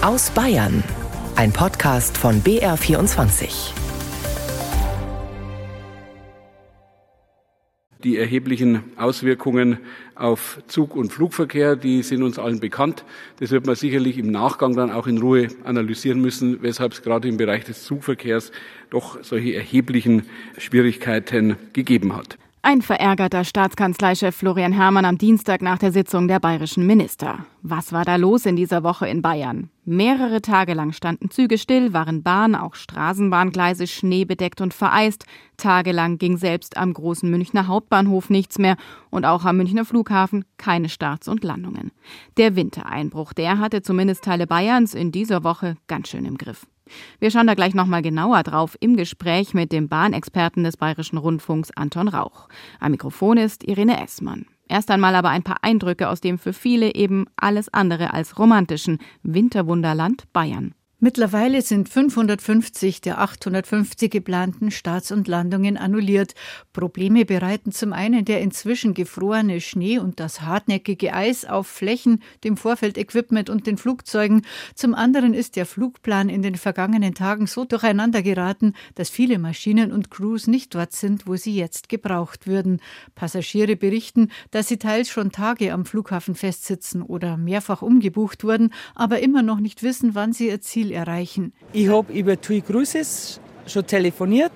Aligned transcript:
Aus 0.00 0.30
Bayern. 0.30 0.84
Ein 1.34 1.52
Podcast 1.52 2.16
von 2.16 2.40
BR24. 2.42 3.72
Die 8.04 8.16
erheblichen 8.16 8.84
Auswirkungen 8.96 9.78
auf 10.14 10.62
Zug- 10.68 10.94
und 10.94 11.12
Flugverkehr, 11.12 11.74
die 11.74 12.04
sind 12.04 12.22
uns 12.22 12.38
allen 12.38 12.60
bekannt. 12.60 13.04
Das 13.40 13.50
wird 13.50 13.66
man 13.66 13.74
sicherlich 13.74 14.18
im 14.18 14.30
Nachgang 14.30 14.76
dann 14.76 14.92
auch 14.92 15.08
in 15.08 15.18
Ruhe 15.18 15.48
analysieren 15.64 16.20
müssen, 16.20 16.62
weshalb 16.62 16.92
es 16.92 17.02
gerade 17.02 17.26
im 17.26 17.36
Bereich 17.36 17.64
des 17.64 17.82
Zugverkehrs 17.82 18.52
doch 18.90 19.24
solche 19.24 19.56
erheblichen 19.56 20.26
Schwierigkeiten 20.58 21.56
gegeben 21.72 22.14
hat. 22.14 22.38
Ein 22.60 22.82
verärgerter 22.82 23.44
Staatskanzleichef 23.44 24.34
Florian 24.34 24.72
Herrmann 24.72 25.04
am 25.04 25.16
Dienstag 25.16 25.62
nach 25.62 25.78
der 25.78 25.92
Sitzung 25.92 26.26
der 26.26 26.40
bayerischen 26.40 26.84
Minister. 26.86 27.46
Was 27.62 27.92
war 27.92 28.04
da 28.04 28.16
los 28.16 28.46
in 28.46 28.56
dieser 28.56 28.82
Woche 28.82 29.06
in 29.06 29.22
Bayern? 29.22 29.70
Mehrere 29.84 30.42
Tage 30.42 30.74
lang 30.74 30.92
standen 30.92 31.30
Züge 31.30 31.56
still, 31.56 31.92
waren 31.92 32.24
Bahn, 32.24 32.56
auch 32.56 32.74
Straßenbahngleise 32.74 33.86
schneebedeckt 33.86 34.60
und 34.60 34.74
vereist. 34.74 35.24
Tagelang 35.56 36.18
ging 36.18 36.36
selbst 36.36 36.76
am 36.76 36.92
großen 36.92 37.30
Münchner 37.30 37.68
Hauptbahnhof 37.68 38.28
nichts 38.28 38.58
mehr 38.58 38.76
und 39.10 39.24
auch 39.24 39.44
am 39.44 39.56
Münchner 39.56 39.84
Flughafen 39.84 40.44
keine 40.56 40.88
Starts 40.88 41.28
und 41.28 41.44
Landungen. 41.44 41.92
Der 42.38 42.56
Wintereinbruch, 42.56 43.32
der 43.32 43.60
hatte 43.60 43.82
zumindest 43.82 44.24
Teile 44.24 44.48
Bayerns 44.48 44.94
in 44.94 45.12
dieser 45.12 45.44
Woche 45.44 45.76
ganz 45.86 46.08
schön 46.08 46.24
im 46.24 46.36
Griff. 46.36 46.66
Wir 47.20 47.30
schauen 47.30 47.46
da 47.46 47.54
gleich 47.54 47.74
nochmal 47.74 48.02
genauer 48.02 48.42
drauf 48.42 48.76
im 48.80 48.96
Gespräch 48.96 49.54
mit 49.54 49.72
dem 49.72 49.88
Bahnexperten 49.88 50.64
des 50.64 50.76
Bayerischen 50.76 51.18
Rundfunks 51.18 51.70
Anton 51.72 52.08
Rauch. 52.08 52.48
Am 52.80 52.92
Mikrofon 52.92 53.36
ist 53.36 53.64
Irene 53.64 54.02
Essmann. 54.02 54.46
Erst 54.68 54.90
einmal 54.90 55.14
aber 55.14 55.30
ein 55.30 55.42
paar 55.42 55.58
Eindrücke 55.62 56.08
aus 56.08 56.20
dem 56.20 56.38
für 56.38 56.52
viele 56.52 56.94
eben 56.94 57.24
alles 57.36 57.72
andere 57.72 58.12
als 58.12 58.38
romantischen 58.38 58.98
Winterwunderland 59.22 60.30
Bayern. 60.32 60.74
Mittlerweile 61.00 61.62
sind 61.62 61.88
550 61.88 63.00
der 63.00 63.20
850 63.20 64.10
geplanten 64.10 64.72
Starts 64.72 65.12
und 65.12 65.28
Landungen 65.28 65.76
annulliert. 65.76 66.34
Probleme 66.72 67.24
bereiten 67.24 67.70
zum 67.70 67.92
einen 67.92 68.24
der 68.24 68.40
inzwischen 68.40 68.94
gefrorene 68.94 69.60
Schnee 69.60 70.00
und 70.00 70.18
das 70.18 70.40
hartnäckige 70.40 71.14
Eis 71.14 71.44
auf 71.44 71.68
Flächen, 71.68 72.20
dem 72.42 72.56
Vorfeldequipment 72.56 73.48
und 73.48 73.68
den 73.68 73.78
Flugzeugen. 73.78 74.42
Zum 74.74 74.96
anderen 74.96 75.34
ist 75.34 75.54
der 75.54 75.66
Flugplan 75.66 76.28
in 76.28 76.42
den 76.42 76.56
vergangenen 76.56 77.14
Tagen 77.14 77.46
so 77.46 77.64
durcheinander 77.64 78.22
geraten, 78.22 78.72
dass 78.96 79.08
viele 79.08 79.38
Maschinen 79.38 79.92
und 79.92 80.10
Crews 80.10 80.48
nicht 80.48 80.74
dort 80.74 80.90
sind, 80.94 81.28
wo 81.28 81.36
sie 81.36 81.54
jetzt 81.54 81.88
gebraucht 81.88 82.48
würden. 82.48 82.80
Passagiere 83.14 83.76
berichten, 83.76 84.32
dass 84.50 84.66
sie 84.66 84.78
teils 84.78 85.08
schon 85.10 85.30
Tage 85.30 85.72
am 85.72 85.84
Flughafen 85.84 86.34
festsitzen 86.34 87.02
oder 87.02 87.36
mehrfach 87.36 87.82
umgebucht 87.82 88.42
wurden, 88.42 88.74
aber 88.96 89.20
immer 89.20 89.44
noch 89.44 89.60
nicht 89.60 89.84
wissen, 89.84 90.16
wann 90.16 90.32
sie 90.32 90.48
ihr 90.48 90.60
Ziel 90.60 90.87
Ziel 90.88 90.92
erreichen. 90.92 91.52
Ich 91.72 91.88
habe 91.88 92.12
über 92.12 92.40
TUI 92.40 92.60
Cruises 92.60 93.40
schon 93.66 93.86
telefoniert 93.86 94.52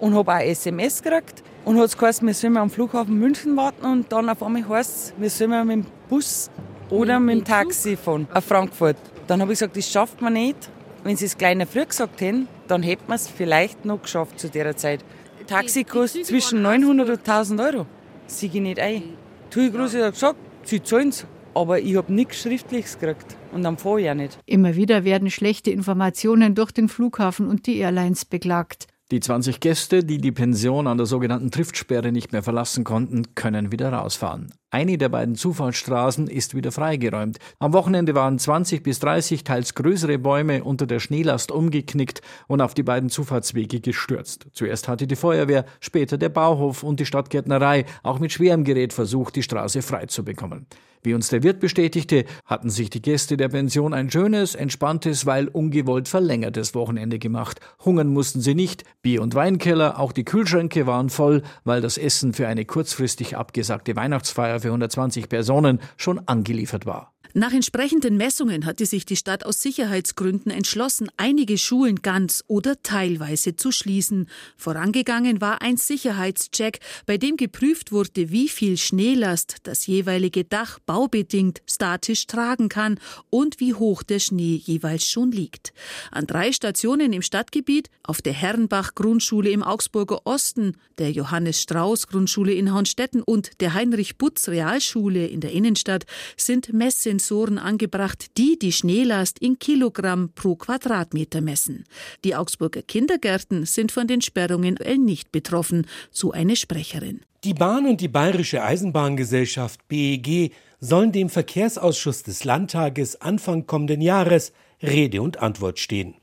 und 0.00 0.14
habe 0.14 0.32
auch 0.32 0.40
SMS 0.40 1.02
gekriegt. 1.02 1.42
Und 1.64 1.78
hat 1.78 1.86
es 1.86 1.98
geheißen, 1.98 2.24
wir 2.24 2.34
sollen 2.34 2.56
am 2.56 2.70
Flughafen 2.70 3.18
München 3.18 3.56
warten 3.56 3.84
und 3.84 4.12
dann 4.12 4.28
auf 4.28 4.40
einmal 4.40 4.68
heißt 4.68 4.90
es, 4.90 5.14
wir 5.18 5.30
sollen 5.30 5.66
mit 5.66 5.76
dem 5.78 5.86
Bus 6.08 6.48
oder 6.90 7.18
mit 7.18 7.38
dem 7.38 7.44
Taxi 7.44 7.96
fahren 7.96 8.28
auf 8.32 8.44
Frankfurt. 8.44 8.96
Dann 9.26 9.40
habe 9.40 9.52
ich 9.52 9.58
gesagt, 9.58 9.76
das 9.76 9.90
schafft 9.90 10.22
man 10.22 10.34
nicht. 10.34 10.56
Wenn 11.02 11.16
sie 11.16 11.24
es 11.24 11.36
kleiner 11.36 11.66
früh 11.66 11.84
gesagt 11.84 12.20
hätten, 12.20 12.46
dann 12.68 12.84
hätte 12.84 13.02
man 13.08 13.16
es 13.16 13.26
vielleicht 13.26 13.84
noch 13.84 14.00
geschafft 14.00 14.38
zu 14.38 14.48
der 14.48 14.76
Zeit. 14.76 15.04
Taxi 15.48 15.82
kostet 15.82 16.26
zwischen 16.26 16.62
900 16.62 17.08
und 17.08 17.18
1000 17.18 17.60
Euro. 17.60 17.86
Siege 18.28 18.58
ich 18.58 18.62
nicht 18.62 18.78
ein. 18.78 19.02
TUI 19.50 19.70
Cruises 19.70 20.04
hat 20.04 20.14
gesagt, 20.14 20.38
sie 20.62 20.80
zahlen 20.80 21.08
es. 21.08 21.26
Aber 21.56 21.80
ich 21.80 21.96
habe 21.96 22.12
nichts 22.12 22.42
Schriftliches 22.42 22.98
gekriegt 22.98 23.34
und 23.54 23.64
am 23.64 23.78
Vorjahr 23.78 24.14
nicht. 24.14 24.38
Immer 24.44 24.76
wieder 24.76 25.04
werden 25.04 25.30
schlechte 25.30 25.70
Informationen 25.70 26.54
durch 26.54 26.70
den 26.70 26.90
Flughafen 26.90 27.48
und 27.48 27.66
die 27.66 27.78
Airlines 27.78 28.26
beklagt. 28.26 28.88
Die 29.10 29.20
20 29.20 29.60
Gäste, 29.60 30.04
die 30.04 30.18
die 30.18 30.32
Pension 30.32 30.86
an 30.86 30.98
der 30.98 31.06
sogenannten 31.06 31.50
Triftsperre 31.50 32.12
nicht 32.12 32.32
mehr 32.32 32.42
verlassen 32.42 32.84
konnten, 32.84 33.34
können 33.36 33.72
wieder 33.72 33.90
rausfahren. 33.90 34.52
Eine 34.70 34.98
der 34.98 35.08
beiden 35.08 35.36
Zufallsstraßen 35.36 36.26
ist 36.26 36.54
wieder 36.54 36.72
freigeräumt. 36.72 37.38
Am 37.58 37.72
Wochenende 37.72 38.14
waren 38.14 38.38
20 38.38 38.82
bis 38.82 38.98
30 38.98 39.44
teils 39.44 39.74
größere 39.74 40.18
Bäume 40.18 40.62
unter 40.62 40.86
der 40.86 41.00
Schneelast 41.00 41.52
umgeknickt 41.52 42.20
und 42.48 42.60
auf 42.60 42.74
die 42.74 42.82
beiden 42.82 43.08
Zufahrtswege 43.08 43.80
gestürzt. 43.80 44.48
Zuerst 44.52 44.88
hatte 44.88 45.06
die 45.06 45.16
Feuerwehr, 45.16 45.64
später 45.80 46.18
der 46.18 46.28
Bauhof 46.28 46.82
und 46.82 47.00
die 47.00 47.06
Stadtgärtnerei 47.06 47.86
auch 48.02 48.18
mit 48.18 48.32
schwerem 48.32 48.64
Gerät 48.64 48.92
versucht, 48.92 49.36
die 49.36 49.44
Straße 49.44 49.80
frei 49.80 50.06
zu 50.06 50.24
bekommen. 50.24 50.66
Wie 51.06 51.14
uns 51.14 51.28
der 51.28 51.44
Wirt 51.44 51.60
bestätigte, 51.60 52.24
hatten 52.46 52.68
sich 52.68 52.90
die 52.90 53.00
Gäste 53.00 53.36
der 53.36 53.48
Pension 53.48 53.94
ein 53.94 54.10
schönes, 54.10 54.56
entspanntes, 54.56 55.24
weil 55.24 55.46
ungewollt 55.46 56.08
verlängertes 56.08 56.74
Wochenende 56.74 57.20
gemacht. 57.20 57.60
Hungern 57.84 58.08
mussten 58.08 58.40
sie 58.40 58.56
nicht, 58.56 58.82
Bier- 59.02 59.22
und 59.22 59.36
Weinkeller, 59.36 60.00
auch 60.00 60.10
die 60.10 60.24
Kühlschränke 60.24 60.88
waren 60.88 61.08
voll, 61.08 61.44
weil 61.62 61.80
das 61.80 61.96
Essen 61.96 62.32
für 62.32 62.48
eine 62.48 62.64
kurzfristig 62.64 63.36
abgesagte 63.36 63.94
Weihnachtsfeier 63.94 64.58
für 64.58 64.66
120 64.66 65.28
Personen 65.28 65.78
schon 65.96 66.26
angeliefert 66.26 66.86
war. 66.86 67.15
Nach 67.38 67.52
entsprechenden 67.52 68.16
Messungen 68.16 68.64
hatte 68.64 68.86
sich 68.86 69.04
die 69.04 69.14
Stadt 69.14 69.44
aus 69.44 69.60
Sicherheitsgründen 69.60 70.50
entschlossen, 70.50 71.10
einige 71.18 71.58
Schulen 71.58 71.96
ganz 71.96 72.42
oder 72.46 72.82
teilweise 72.82 73.56
zu 73.56 73.72
schließen. 73.72 74.30
Vorangegangen 74.56 75.42
war 75.42 75.60
ein 75.60 75.76
Sicherheitscheck, 75.76 76.78
bei 77.04 77.18
dem 77.18 77.36
geprüft 77.36 77.92
wurde, 77.92 78.30
wie 78.30 78.48
viel 78.48 78.78
Schneelast 78.78 79.56
das 79.64 79.86
jeweilige 79.86 80.44
Dach 80.44 80.78
baubedingt 80.78 81.60
statisch 81.66 82.26
tragen 82.26 82.70
kann 82.70 82.98
und 83.28 83.60
wie 83.60 83.74
hoch 83.74 84.02
der 84.02 84.18
Schnee 84.18 84.54
jeweils 84.64 85.06
schon 85.06 85.30
liegt. 85.30 85.74
An 86.10 86.26
drei 86.26 86.52
Stationen 86.52 87.12
im 87.12 87.20
Stadtgebiet, 87.20 87.90
auf 88.02 88.22
der 88.22 88.32
Herrenbach 88.32 88.94
Grundschule 88.94 89.50
im 89.50 89.62
Augsburger 89.62 90.22
Osten, 90.24 90.78
der 90.96 91.10
Johannes 91.10 91.60
Strauß 91.60 92.06
Grundschule 92.06 92.54
in 92.54 92.72
Hornstetten 92.72 93.20
und 93.20 93.60
der 93.60 93.74
Heinrich 93.74 94.16
Butz 94.16 94.48
Realschule 94.48 95.26
in 95.26 95.42
der 95.42 95.52
Innenstadt, 95.52 96.06
sind 96.38 96.72
Messsensoren 96.72 97.25
Sensoren 97.26 97.58
angebracht, 97.58 98.38
die 98.38 98.56
die 98.56 98.70
Schneelast 98.70 99.40
in 99.40 99.58
Kilogramm 99.58 100.30
pro 100.34 100.54
Quadratmeter 100.54 101.40
messen. 101.40 101.84
Die 102.24 102.36
Augsburger 102.36 102.82
Kindergärten 102.82 103.66
sind 103.66 103.90
von 103.90 104.06
den 104.06 104.20
Sperrungen 104.22 104.78
nicht 104.98 105.32
betroffen, 105.32 105.86
so 106.12 106.30
eine 106.30 106.54
Sprecherin. 106.54 107.22
Die 107.42 107.54
Bahn 107.54 107.86
und 107.86 108.00
die 108.00 108.08
Bayerische 108.08 108.62
Eisenbahngesellschaft 108.62 109.88
BEG 109.88 110.52
sollen 110.78 111.10
dem 111.10 111.28
Verkehrsausschuss 111.28 112.22
des 112.22 112.44
Landtages 112.44 113.20
Anfang 113.20 113.66
kommenden 113.66 114.00
Jahres 114.00 114.52
Rede 114.80 115.20
und 115.20 115.38
Antwort 115.40 115.80
stehen. 115.80 116.14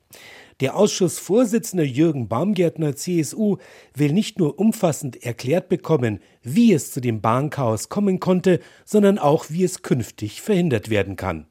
Der 0.64 0.78
Ausschussvorsitzende 0.78 1.84
Jürgen 1.84 2.30
Baumgärtner 2.30 2.96
CSU 2.96 3.58
will 3.96 4.14
nicht 4.14 4.40
nur 4.40 4.58
umfassend 4.58 5.22
erklärt 5.22 5.68
bekommen, 5.68 6.22
wie 6.42 6.72
es 6.72 6.94
zu 6.94 7.02
dem 7.02 7.20
Bahnchaos 7.20 7.90
kommen 7.90 8.22
konnte, 8.22 8.62
sondern 8.86 9.20
auch, 9.20 9.48
wie 9.50 9.66
es 9.66 9.82
künftig 9.82 10.42
verhindert 10.42 10.90
werden 10.90 11.18
kann. 11.18 11.48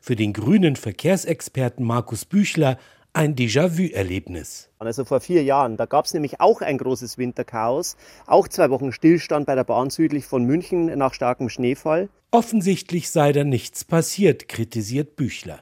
Für 0.00 0.16
den 0.16 0.32
grünen 0.32 0.74
Verkehrsexperten 0.74 1.86
Markus 1.86 2.24
Büchler 2.24 2.78
ein 3.12 3.36
Déjà-vu-Erlebnis. 3.36 4.70
Also 4.80 5.04
vor 5.04 5.20
vier 5.20 5.44
Jahren, 5.44 5.76
da 5.76 5.86
gab 5.86 6.06
es 6.06 6.14
nämlich 6.14 6.40
auch 6.40 6.60
ein 6.60 6.78
großes 6.78 7.16
Winterchaos, 7.16 7.96
auch 8.26 8.48
zwei 8.48 8.70
Wochen 8.70 8.90
Stillstand 8.90 9.46
bei 9.46 9.54
der 9.54 9.62
Bahn 9.62 9.90
südlich 9.90 10.26
von 10.26 10.42
München 10.42 10.86
nach 10.98 11.14
starkem 11.14 11.48
Schneefall. 11.48 12.08
Offensichtlich 12.32 13.08
sei 13.10 13.30
da 13.30 13.44
nichts 13.44 13.84
passiert, 13.84 14.48
kritisiert 14.48 15.14
Büchler. 15.14 15.60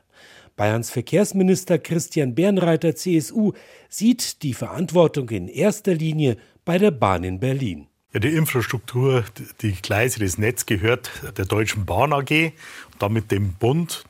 Bayerns 0.56 0.90
Verkehrsminister 0.90 1.78
Christian 1.78 2.34
Bernreiter 2.34 2.94
CSU 2.96 3.52
sieht 3.88 4.42
die 4.42 4.54
Verantwortung 4.54 5.28
in 5.28 5.48
erster 5.48 5.94
Linie 5.94 6.38
bei 6.64 6.78
der 6.78 6.90
Bahn 6.90 7.24
in 7.24 7.40
Berlin. 7.40 7.88
Ja, 8.14 8.20
die 8.20 8.34
Infrastruktur, 8.34 9.24
die 9.60 9.72
Gleise, 9.72 10.20
das 10.20 10.38
Netz 10.38 10.64
gehört 10.64 11.10
der 11.36 11.44
Deutschen 11.44 11.84
Bahn 11.84 12.14
AG, 12.14 12.52
damit 12.98 13.30
dem 13.30 13.52
Bund. 13.52 14.04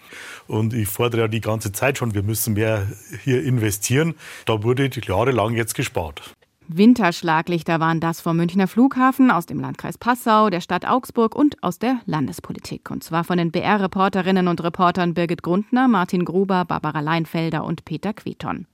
Und 0.46 0.74
ich 0.74 0.86
fordere 0.86 1.22
ja 1.22 1.28
die 1.28 1.40
ganze 1.40 1.72
Zeit 1.72 1.98
schon, 1.98 2.14
wir 2.14 2.22
müssen 2.22 2.54
mehr 2.54 2.86
hier 3.24 3.42
investieren. 3.42 4.14
Da 4.44 4.62
wurde 4.62 4.88
jahrelang 5.04 5.54
jetzt 5.54 5.74
gespart. 5.74 6.36
Winterschlaglichter 6.68 7.78
waren 7.78 8.00
das 8.00 8.20
vom 8.20 8.36
Münchner 8.36 8.66
Flughafen, 8.66 9.30
aus 9.30 9.46
dem 9.46 9.60
Landkreis 9.60 9.98
Passau, 9.98 10.50
der 10.50 10.60
Stadt 10.60 10.84
Augsburg 10.84 11.36
und 11.36 11.62
aus 11.62 11.78
der 11.78 12.00
Landespolitik. 12.06 12.90
Und 12.90 13.04
zwar 13.04 13.22
von 13.22 13.38
den 13.38 13.52
BR-Reporterinnen 13.52 14.48
und 14.48 14.62
Reportern 14.62 15.14
Birgit 15.14 15.42
Grundner, 15.42 15.86
Martin 15.86 16.24
Gruber, 16.24 16.64
Barbara 16.64 17.00
Leinfelder 17.00 17.64
und 17.64 17.84
Peter 17.84 18.12
Queton. 18.12 18.66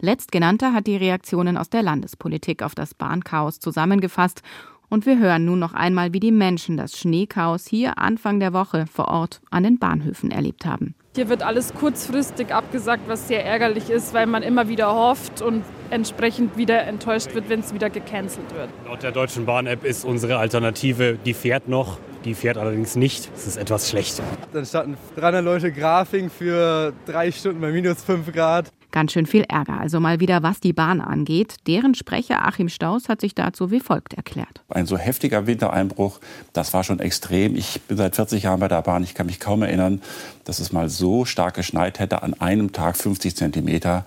Letztgenannter 0.00 0.72
hat 0.72 0.88
die 0.88 0.96
Reaktionen 0.96 1.56
aus 1.56 1.70
der 1.70 1.82
Landespolitik 1.82 2.62
auf 2.62 2.74
das 2.74 2.94
Bahnchaos 2.94 3.60
zusammengefasst 3.60 4.42
und 4.88 5.06
wir 5.06 5.18
hören 5.18 5.44
nun 5.44 5.58
noch 5.58 5.74
einmal, 5.74 6.12
wie 6.12 6.20
die 6.20 6.32
Menschen 6.32 6.76
das 6.76 6.98
Schneechaos 6.98 7.66
hier 7.66 7.98
Anfang 7.98 8.40
der 8.40 8.52
Woche 8.52 8.86
vor 8.92 9.08
Ort 9.08 9.40
an 9.50 9.62
den 9.62 9.78
Bahnhöfen 9.78 10.30
erlebt 10.30 10.66
haben. 10.66 10.94
Hier 11.16 11.30
wird 11.30 11.42
alles 11.42 11.72
kurzfristig 11.72 12.52
abgesagt, 12.52 13.08
was 13.08 13.26
sehr 13.26 13.42
ärgerlich 13.42 13.88
ist, 13.88 14.12
weil 14.12 14.26
man 14.26 14.42
immer 14.42 14.68
wieder 14.68 14.94
hofft 14.94 15.40
und 15.40 15.64
entsprechend 15.88 16.58
wieder 16.58 16.82
enttäuscht 16.82 17.34
wird, 17.34 17.48
wenn 17.48 17.60
es 17.60 17.72
wieder 17.72 17.88
gecancelt 17.88 18.54
wird. 18.54 18.68
Laut 18.84 19.02
der 19.02 19.12
Deutschen 19.12 19.46
Bahn-App 19.46 19.82
ist 19.82 20.04
unsere 20.04 20.36
Alternative, 20.36 21.16
die 21.24 21.32
fährt 21.32 21.68
noch. 21.68 21.96
Die 22.26 22.34
fährt 22.34 22.58
allerdings 22.58 22.96
nicht. 22.96 23.30
Das 23.32 23.46
ist 23.46 23.56
etwas 23.56 23.88
schlecht. 23.88 24.20
Dann 24.52 24.66
standen 24.66 24.96
300 25.14 25.44
Leute 25.44 25.70
Grafing 25.70 26.28
für 26.28 26.92
drei 27.06 27.30
Stunden 27.30 27.60
bei 27.60 27.70
minus 27.70 28.02
5 28.02 28.32
Grad. 28.32 28.66
Ganz 28.90 29.12
schön 29.12 29.26
viel 29.26 29.44
Ärger, 29.48 29.78
also 29.78 30.00
mal 30.00 30.18
wieder, 30.18 30.42
was 30.42 30.58
die 30.58 30.72
Bahn 30.72 31.00
angeht. 31.00 31.54
Deren 31.68 31.94
Sprecher 31.94 32.44
Achim 32.44 32.68
Staus 32.68 33.08
hat 33.08 33.20
sich 33.20 33.36
dazu 33.36 33.70
wie 33.70 33.78
folgt 33.78 34.14
erklärt. 34.14 34.64
Ein 34.68 34.86
so 34.86 34.98
heftiger 34.98 35.46
Wintereinbruch, 35.46 36.18
das 36.52 36.74
war 36.74 36.82
schon 36.82 36.98
extrem. 36.98 37.54
Ich 37.54 37.80
bin 37.82 37.96
seit 37.96 38.16
40 38.16 38.42
Jahren 38.42 38.58
bei 38.58 38.68
der 38.68 38.82
Bahn. 38.82 39.04
Ich 39.04 39.14
kann 39.14 39.26
mich 39.26 39.38
kaum 39.38 39.62
erinnern, 39.62 40.02
dass 40.44 40.58
es 40.58 40.72
mal 40.72 40.88
so 40.88 41.26
stark 41.26 41.54
geschneit 41.54 42.00
hätte 42.00 42.24
an 42.24 42.34
einem 42.34 42.72
Tag 42.72 42.96
50 42.96 43.36
Zentimeter. 43.36 44.04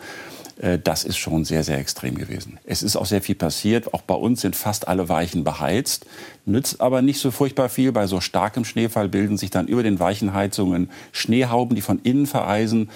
Äh, 0.60 0.80
das 0.80 1.04
ist 1.04 1.18
schon 1.18 1.46
sehr, 1.46 1.64
sehr 1.64 1.80
extrem 1.80 2.16
gewesen. 2.16 2.60
Es 2.66 2.84
ist 2.84 2.96
auch 2.96 3.06
sehr 3.06 3.22
viel 3.22 3.36
passiert. 3.36 3.94
Auch 3.94 4.02
bei 4.02 4.16
uns 4.16 4.42
sind 4.42 4.56
fast 4.56 4.88
alle 4.88 5.10
Weichen 5.10 5.44
beheizt. 5.44 6.06
Nützt 6.46 6.82
aber 6.82 7.02
nicht 7.02 7.20
so 7.20 7.32
furchtbar 7.32 7.70
viel. 7.70 7.92
Bei 7.92 8.08
so 8.08 8.22
starkem 8.22 8.66
Schneefall 8.66 9.10
bilden 9.10 9.38
sich 9.38 9.50
dann 9.50 9.68
über 9.68 9.84
den 9.84 10.00
Weichenheizungen 10.00 10.90
Schneehauben, 11.12 11.76
die 11.76 11.82
von 11.82 12.00
innen 12.04 12.28
vereisen 12.28 12.90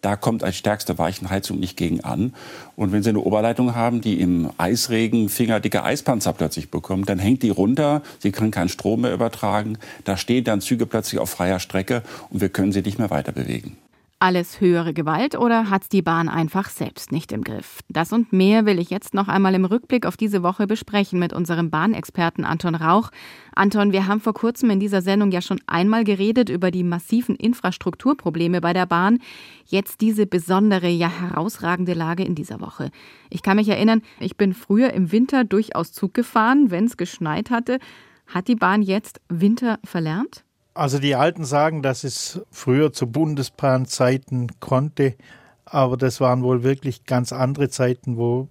da 0.00 0.14
kommt 0.14 0.44
als 0.44 0.56
stärkste 0.56 0.98
Weichenheizung 0.98 1.58
nicht 1.58 1.76
gegen 1.76 2.02
an. 2.02 2.32
Und 2.76 2.92
wenn 2.92 3.02
Sie 3.02 3.08
eine 3.10 3.20
Oberleitung 3.20 3.74
haben, 3.74 4.00
die 4.00 4.20
im 4.20 4.50
Eisregen 4.56 5.28
fingerdicke 5.28 5.82
Eispanzer 5.82 6.32
plötzlich 6.32 6.70
bekommt, 6.70 7.08
dann 7.08 7.18
hängt 7.18 7.42
die 7.42 7.50
runter, 7.50 8.02
sie 8.20 8.30
kann 8.30 8.50
keinen 8.50 8.68
Strom 8.68 9.00
mehr 9.00 9.12
übertragen, 9.12 9.78
da 10.04 10.16
stehen 10.16 10.44
dann 10.44 10.60
Züge 10.60 10.86
plötzlich 10.86 11.20
auf 11.20 11.30
freier 11.30 11.58
Strecke 11.58 12.02
und 12.30 12.40
wir 12.40 12.48
können 12.48 12.72
sie 12.72 12.82
nicht 12.82 12.98
mehr 12.98 13.10
weiter 13.10 13.32
bewegen. 13.32 13.76
Alles 14.20 14.60
höhere 14.60 14.94
Gewalt 14.94 15.38
oder 15.38 15.70
hat's 15.70 15.88
die 15.88 16.02
Bahn 16.02 16.28
einfach 16.28 16.70
selbst 16.70 17.12
nicht 17.12 17.30
im 17.30 17.44
Griff? 17.44 17.78
Das 17.88 18.12
und 18.12 18.32
mehr 18.32 18.66
will 18.66 18.80
ich 18.80 18.90
jetzt 18.90 19.14
noch 19.14 19.28
einmal 19.28 19.54
im 19.54 19.64
Rückblick 19.64 20.04
auf 20.06 20.16
diese 20.16 20.42
Woche 20.42 20.66
besprechen 20.66 21.20
mit 21.20 21.32
unserem 21.32 21.70
Bahnexperten 21.70 22.44
Anton 22.44 22.74
Rauch. 22.74 23.12
Anton, 23.54 23.92
wir 23.92 24.08
haben 24.08 24.20
vor 24.20 24.34
kurzem 24.34 24.70
in 24.70 24.80
dieser 24.80 25.02
Sendung 25.02 25.30
ja 25.30 25.40
schon 25.40 25.60
einmal 25.68 26.02
geredet 26.02 26.48
über 26.48 26.72
die 26.72 26.82
massiven 26.82 27.36
Infrastrukturprobleme 27.36 28.60
bei 28.60 28.72
der 28.72 28.86
Bahn. 28.86 29.20
Jetzt 29.66 30.00
diese 30.00 30.26
besondere, 30.26 30.88
ja 30.88 31.08
herausragende 31.08 31.94
Lage 31.94 32.24
in 32.24 32.34
dieser 32.34 32.60
Woche. 32.60 32.90
Ich 33.30 33.42
kann 33.42 33.54
mich 33.54 33.68
erinnern, 33.68 34.02
ich 34.18 34.36
bin 34.36 34.52
früher 34.52 34.92
im 34.94 35.12
Winter 35.12 35.44
durchaus 35.44 35.92
Zug 35.92 36.12
gefahren, 36.14 36.72
wenn 36.72 36.86
es 36.86 36.96
geschneit 36.96 37.50
hatte. 37.50 37.78
Hat 38.26 38.48
die 38.48 38.56
Bahn 38.56 38.82
jetzt 38.82 39.20
Winter 39.28 39.78
verlernt? 39.84 40.42
Also 40.78 41.00
die 41.00 41.16
Alten 41.16 41.44
sagen, 41.44 41.82
dass 41.82 42.04
es 42.04 42.40
früher 42.52 42.92
zu 42.92 43.08
Bundesbahnzeiten 43.08 44.60
konnte, 44.60 45.16
aber 45.64 45.96
das 45.96 46.20
waren 46.20 46.44
wohl 46.44 46.62
wirklich 46.62 47.04
ganz 47.04 47.32
andere 47.32 47.68
Zeiten, 47.68 48.16
wo 48.16 48.46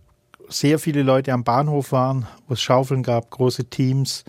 sehr 0.50 0.78
viele 0.78 1.04
Leute 1.04 1.32
am 1.32 1.46
Bahnhof 1.46 1.94
waren, 1.94 2.28
wo 2.50 2.56
es 2.56 2.62
Schaufeln 2.62 3.02
gab, 3.02 3.32
große 3.32 3.70
Teams, 3.70 4.26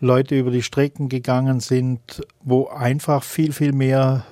Leute 0.00 0.38
über 0.38 0.50
die 0.50 0.62
Strecken 0.62 1.10
gegangen 1.10 1.60
sind, 1.60 2.22
wo 2.42 2.68
einfach 2.68 3.22
viel, 3.22 3.52
viel 3.52 3.72
mehr 3.74 4.24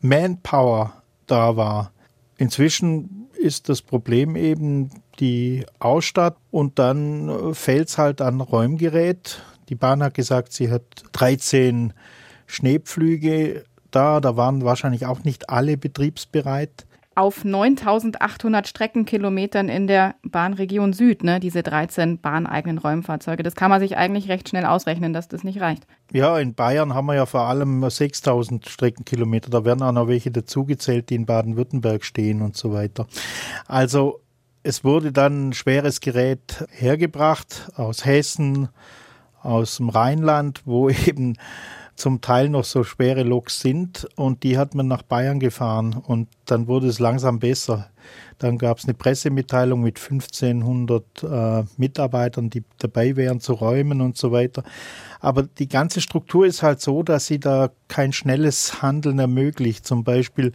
Manpower 0.00 0.94
da 1.26 1.58
war. 1.58 1.92
Inzwischen 2.38 3.28
ist 3.38 3.68
das 3.68 3.82
Problem 3.82 4.34
eben 4.34 4.88
die 5.20 5.66
Ausstattung 5.78 6.40
und 6.52 6.78
dann 6.78 7.54
fällt 7.54 7.88
es 7.88 7.98
halt 7.98 8.22
an 8.22 8.40
Räumgerät. 8.40 9.42
Die 9.68 9.74
Bahn 9.74 10.02
hat 10.02 10.14
gesagt, 10.14 10.54
sie 10.54 10.70
hat 10.70 10.84
13 11.12 11.92
Schneepflüge 12.46 13.64
da. 13.90 14.20
Da 14.20 14.36
waren 14.36 14.64
wahrscheinlich 14.64 15.06
auch 15.06 15.24
nicht 15.24 15.50
alle 15.50 15.76
betriebsbereit. 15.76 16.86
Auf 17.14 17.46
9800 17.46 18.68
Streckenkilometern 18.68 19.70
in 19.70 19.86
der 19.86 20.16
Bahnregion 20.22 20.92
Süd, 20.92 21.24
ne, 21.24 21.40
diese 21.40 21.62
13 21.62 22.18
bahneigenen 22.18 22.76
Räumfahrzeuge. 22.76 23.42
Das 23.42 23.54
kann 23.54 23.70
man 23.70 23.80
sich 23.80 23.96
eigentlich 23.96 24.28
recht 24.28 24.50
schnell 24.50 24.66
ausrechnen, 24.66 25.14
dass 25.14 25.26
das 25.26 25.42
nicht 25.42 25.62
reicht. 25.62 25.86
Ja, 26.12 26.38
in 26.38 26.52
Bayern 26.52 26.92
haben 26.92 27.06
wir 27.06 27.14
ja 27.14 27.24
vor 27.24 27.48
allem 27.48 27.88
6000 27.88 28.68
Streckenkilometer. 28.68 29.48
Da 29.48 29.64
werden 29.64 29.82
auch 29.82 29.92
noch 29.92 30.08
welche 30.08 30.30
dazugezählt, 30.30 31.08
die 31.08 31.14
in 31.14 31.24
Baden-Württemberg 31.24 32.04
stehen 32.04 32.42
und 32.42 32.54
so 32.54 32.74
weiter. 32.74 33.06
Also 33.66 34.20
es 34.62 34.84
wurde 34.84 35.12
dann 35.12 35.48
ein 35.48 35.52
schweres 35.54 36.00
Gerät 36.00 36.66
hergebracht 36.70 37.70
aus 37.76 38.04
Hessen, 38.04 38.68
aus 39.40 39.76
dem 39.76 39.88
Rheinland, 39.88 40.62
wo 40.64 40.90
eben 41.06 41.36
zum 41.96 42.20
Teil 42.20 42.48
noch 42.48 42.64
so 42.64 42.84
schwere 42.84 43.22
Loks 43.22 43.60
sind 43.60 44.06
und 44.16 44.42
die 44.42 44.58
hat 44.58 44.74
man 44.74 44.86
nach 44.86 45.02
Bayern 45.02 45.40
gefahren 45.40 45.94
und 46.06 46.28
dann 46.44 46.68
wurde 46.68 46.88
es 46.88 46.98
langsam 46.98 47.38
besser. 47.38 47.90
Dann 48.38 48.58
gab 48.58 48.78
es 48.78 48.84
eine 48.84 48.94
Pressemitteilung 48.94 49.80
mit 49.80 49.98
1500 49.98 51.22
äh, 51.22 51.64
Mitarbeitern, 51.78 52.50
die 52.50 52.64
dabei 52.78 53.16
wären 53.16 53.40
zu 53.40 53.54
räumen 53.54 54.02
und 54.02 54.16
so 54.16 54.30
weiter. 54.30 54.62
Aber 55.20 55.42
die 55.42 55.68
ganze 55.68 56.00
Struktur 56.02 56.46
ist 56.46 56.62
halt 56.62 56.80
so, 56.80 57.02
dass 57.02 57.26
sie 57.26 57.40
da 57.40 57.70
kein 57.88 58.12
schnelles 58.12 58.82
Handeln 58.82 59.18
ermöglicht. 59.18 59.86
Zum 59.86 60.04
Beispiel, 60.04 60.52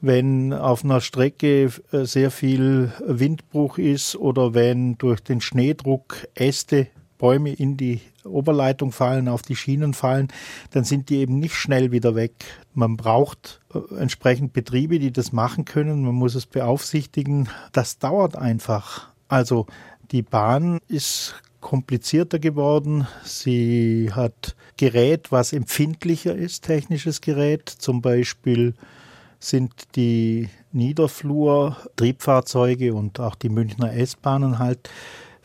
wenn 0.00 0.52
auf 0.52 0.84
einer 0.84 1.00
Strecke 1.00 1.72
äh, 1.90 2.04
sehr 2.04 2.30
viel 2.30 2.92
Windbruch 3.04 3.78
ist 3.78 4.14
oder 4.14 4.54
wenn 4.54 4.96
durch 4.98 5.20
den 5.20 5.40
Schneedruck 5.40 6.28
Äste 6.34 6.86
Bäume 7.18 7.52
in 7.52 7.76
die 7.76 8.00
Oberleitung 8.28 8.92
fallen, 8.92 9.28
auf 9.28 9.42
die 9.42 9.56
Schienen 9.56 9.94
fallen, 9.94 10.28
dann 10.70 10.84
sind 10.84 11.10
die 11.10 11.16
eben 11.16 11.38
nicht 11.38 11.54
schnell 11.54 11.92
wieder 11.92 12.14
weg. 12.14 12.32
Man 12.74 12.96
braucht 12.96 13.60
äh, 13.74 13.94
entsprechend 13.96 14.52
Betriebe, 14.52 14.98
die 14.98 15.12
das 15.12 15.32
machen 15.32 15.64
können. 15.64 16.04
Man 16.04 16.14
muss 16.14 16.34
es 16.34 16.46
beaufsichtigen. 16.46 17.48
Das 17.72 17.98
dauert 17.98 18.36
einfach. 18.36 19.08
Also 19.28 19.66
die 20.12 20.22
Bahn 20.22 20.78
ist 20.88 21.34
komplizierter 21.60 22.38
geworden. 22.38 23.06
Sie 23.24 24.10
hat 24.12 24.54
Gerät, 24.76 25.32
was 25.32 25.52
empfindlicher 25.52 26.34
ist, 26.34 26.64
technisches 26.64 27.20
Gerät. 27.20 27.68
Zum 27.68 28.00
Beispiel 28.02 28.74
sind 29.40 29.72
die 29.96 30.48
Niederflur-Triebfahrzeuge 30.72 32.94
und 32.94 33.18
auch 33.20 33.34
die 33.34 33.48
Münchner 33.48 33.94
S-Bahnen 33.94 34.58
halt 34.58 34.90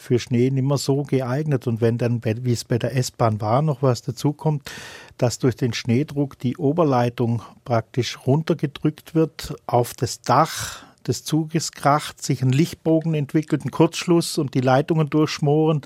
für 0.01 0.19
Schnee 0.19 0.50
nicht 0.50 0.65
mehr 0.65 0.77
so 0.77 1.03
geeignet. 1.03 1.68
Und 1.68 1.80
wenn 1.80 1.98
dann, 1.98 2.21
wie 2.24 2.51
es 2.51 2.65
bei 2.65 2.77
der 2.77 2.95
S-Bahn 2.95 3.39
war, 3.39 3.62
noch 3.62 3.81
was 3.81 4.01
dazukommt, 4.01 4.69
dass 5.18 5.39
durch 5.39 5.56
den 5.56 5.74
Schneedruck 5.74 6.39
die 6.39 6.57
Oberleitung 6.57 7.42
praktisch 7.63 8.18
runtergedrückt 8.25 9.15
wird, 9.15 9.56
auf 9.68 9.94
das 9.94 10.21
Dach 10.21 10.83
des 11.07 11.24
Zuges 11.24 11.71
kracht, 11.71 12.21
sich 12.21 12.42
ein 12.42 12.51
Lichtbogen 12.51 13.13
entwickelt, 13.13 13.63
ein 13.63 13.71
Kurzschluss 13.71 14.38
und 14.38 14.53
die 14.53 14.62
Leitungen 14.62 15.09
durchschmoren, 15.09 15.81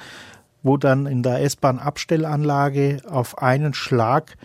wo 0.64 0.78
dann 0.78 1.06
in 1.06 1.22
der 1.22 1.42
S-Bahn-Abstellanlage 1.42 3.02
auf 3.08 3.38
einen 3.38 3.74
Schlag 3.74 4.38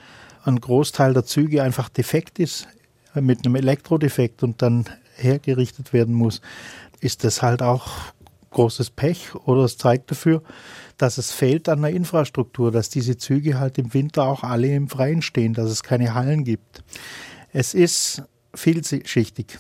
ein 0.44 0.60
Großteil 0.60 1.14
der 1.14 1.24
Züge 1.24 1.62
einfach 1.62 1.88
defekt 1.88 2.38
ist, 2.38 2.68
mit 3.14 3.44
einem 3.44 3.56
Elektrodefekt 3.56 4.42
und 4.42 4.62
dann 4.62 4.84
hergerichtet 5.16 5.92
werden 5.92 6.14
muss, 6.14 6.40
ist 7.00 7.24
das 7.24 7.42
halt 7.42 7.62
auch 7.62 7.88
großes 8.50 8.90
Pech 8.90 9.34
oder 9.34 9.64
es 9.64 9.78
zeigt 9.78 10.10
dafür, 10.10 10.42
dass 10.98 11.18
es 11.18 11.32
fehlt 11.32 11.68
an 11.68 11.82
der 11.82 11.92
Infrastruktur, 11.92 12.70
dass 12.70 12.90
diese 12.90 13.16
Züge 13.16 13.58
halt 13.58 13.78
im 13.78 13.94
Winter 13.94 14.24
auch 14.24 14.42
alle 14.42 14.74
im 14.74 14.88
Freien 14.88 15.22
stehen, 15.22 15.54
dass 15.54 15.70
es 15.70 15.82
keine 15.82 16.14
Hallen 16.14 16.44
gibt. 16.44 16.82
Es 17.52 17.74
ist 17.74 18.22
vielschichtig. 18.54 19.58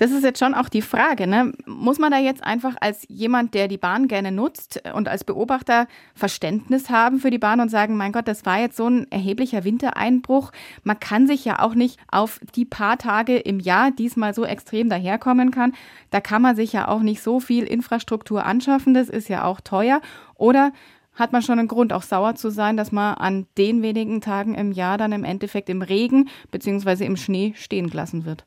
Das 0.00 0.12
ist 0.12 0.24
jetzt 0.24 0.38
schon 0.38 0.54
auch 0.54 0.70
die 0.70 0.80
Frage. 0.80 1.26
Ne? 1.26 1.52
Muss 1.66 1.98
man 1.98 2.10
da 2.10 2.16
jetzt 2.16 2.42
einfach 2.42 2.74
als 2.80 3.04
jemand, 3.10 3.52
der 3.52 3.68
die 3.68 3.76
Bahn 3.76 4.08
gerne 4.08 4.32
nutzt 4.32 4.82
und 4.94 5.08
als 5.08 5.24
Beobachter 5.24 5.88
Verständnis 6.14 6.88
haben 6.88 7.18
für 7.18 7.28
die 7.28 7.36
Bahn 7.36 7.60
und 7.60 7.68
sagen, 7.68 7.98
mein 7.98 8.10
Gott, 8.10 8.26
das 8.26 8.46
war 8.46 8.58
jetzt 8.58 8.78
so 8.78 8.88
ein 8.88 9.12
erheblicher 9.12 9.62
Wintereinbruch. 9.62 10.52
Man 10.84 10.98
kann 10.98 11.26
sich 11.26 11.44
ja 11.44 11.58
auch 11.58 11.74
nicht 11.74 11.98
auf 12.10 12.40
die 12.54 12.64
paar 12.64 12.96
Tage 12.96 13.36
im 13.36 13.60
Jahr 13.60 13.90
diesmal 13.90 14.32
so 14.32 14.46
extrem 14.46 14.88
daherkommen 14.88 15.50
kann. 15.50 15.74
Da 16.10 16.22
kann 16.22 16.40
man 16.40 16.56
sich 16.56 16.72
ja 16.72 16.88
auch 16.88 17.00
nicht 17.00 17.22
so 17.22 17.38
viel 17.38 17.64
Infrastruktur 17.64 18.46
anschaffen. 18.46 18.94
Das 18.94 19.10
ist 19.10 19.28
ja 19.28 19.44
auch 19.44 19.60
teuer. 19.60 20.00
Oder 20.34 20.72
hat 21.14 21.32
man 21.32 21.42
schon 21.42 21.58
einen 21.58 21.68
Grund, 21.68 21.92
auch 21.92 22.02
sauer 22.02 22.34
zu 22.34 22.50
sein, 22.50 22.76
dass 22.76 22.92
man 22.92 23.14
an 23.14 23.46
den 23.58 23.82
wenigen 23.82 24.20
Tagen 24.20 24.54
im 24.54 24.72
Jahr 24.72 24.96
dann 24.96 25.12
im 25.12 25.24
Endeffekt 25.24 25.68
im 25.68 25.82
Regen 25.82 26.28
bzw. 26.50 27.04
im 27.04 27.16
Schnee 27.16 27.52
stehen 27.56 27.90
gelassen 27.90 28.24
wird. 28.24 28.44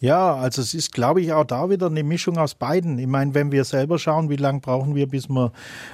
Ja, 0.00 0.34
also 0.34 0.60
es 0.60 0.74
ist, 0.74 0.92
glaube 0.92 1.20
ich, 1.22 1.32
auch 1.32 1.44
da 1.44 1.70
wieder 1.70 1.86
eine 1.86 2.02
Mischung 2.02 2.36
aus 2.36 2.54
beiden. 2.54 2.98
Ich 2.98 3.06
meine, 3.06 3.34
wenn 3.34 3.52
wir 3.52 3.64
selber 3.64 3.98
schauen, 3.98 4.28
wie 4.28 4.36
lange 4.36 4.60
brauchen 4.60 4.94
wir, 4.94 5.06
bis 5.06 5.28
wir 5.28 5.52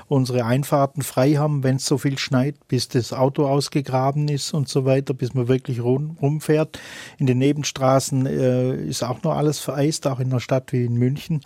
unsere 0.09 0.45
Einfahrten 0.45 1.03
frei 1.03 1.35
haben, 1.35 1.63
wenn 1.63 1.77
es 1.77 1.87
so 1.87 1.99
viel 1.99 2.19
schneit, 2.19 2.57
bis 2.67 2.89
das 2.89 3.13
Auto 3.13 3.47
ausgegraben 3.47 4.29
ist 4.29 4.53
und 4.53 4.69
so 4.69 4.85
weiter, 4.85 5.15
bis 5.15 5.35
man 5.35 5.49
wirklich 5.49 5.81
rum, 5.81 6.17
rumfährt. 6.21 6.81
In 7.19 7.27
den 7.27 7.39
Nebenstraßen 7.39 8.27
äh, 8.27 8.75
ist 8.85 9.05
auch 9.05 9.23
noch 9.23 9.37
alles 9.37 9.59
vereist, 9.59 10.07
auch 10.07 10.19
in 10.19 10.31
einer 10.31 10.41
Stadt 10.41 10.73
wie 10.73 10.85
in 10.85 10.95
München. 10.95 11.43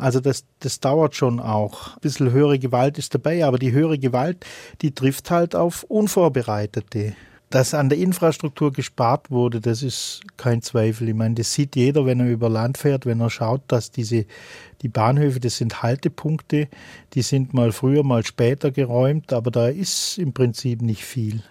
Also 0.00 0.20
das, 0.20 0.44
das 0.60 0.80
dauert 0.80 1.14
schon 1.14 1.40
auch. 1.40 1.96
Ein 1.96 2.00
bisschen 2.00 2.32
höhere 2.32 2.58
Gewalt 2.58 2.96
ist 2.96 3.14
dabei, 3.14 3.44
aber 3.44 3.58
die 3.58 3.72
höhere 3.72 3.98
Gewalt, 3.98 4.46
die 4.80 4.94
trifft 4.94 5.30
halt 5.30 5.54
auf 5.54 5.82
Unvorbereitete. 5.84 7.14
Dass 7.50 7.74
an 7.74 7.88
der 7.88 7.98
Infrastruktur 7.98 8.72
gespart 8.72 9.30
wurde, 9.30 9.60
das 9.60 9.82
ist 9.82 10.22
kein 10.36 10.62
Zweifel. 10.62 11.08
Ich 11.08 11.14
meine, 11.14 11.34
das 11.34 11.52
sieht 11.52 11.76
jeder, 11.76 12.06
wenn 12.06 12.20
er 12.20 12.30
über 12.30 12.48
Land 12.48 12.78
fährt, 12.78 13.04
wenn 13.04 13.20
er 13.20 13.28
schaut, 13.28 13.62
dass 13.66 13.90
diese, 13.90 14.24
die 14.82 14.88
Bahnhöfe, 14.88 15.40
das 15.40 15.56
sind 15.56 15.82
Haltepunkte, 15.82 16.68
die 17.12 17.22
sind 17.22 17.52
mal 17.52 17.72
früher, 17.72 18.02
mal 18.02 18.24
später 18.24 18.70
geräumt, 18.70 19.32
aber 19.32 19.50
da 19.50 19.68
ist 19.68 20.16
im 20.16 20.32
Prinzip 20.32 20.80
nicht 20.80 21.04
viel. 21.04 21.42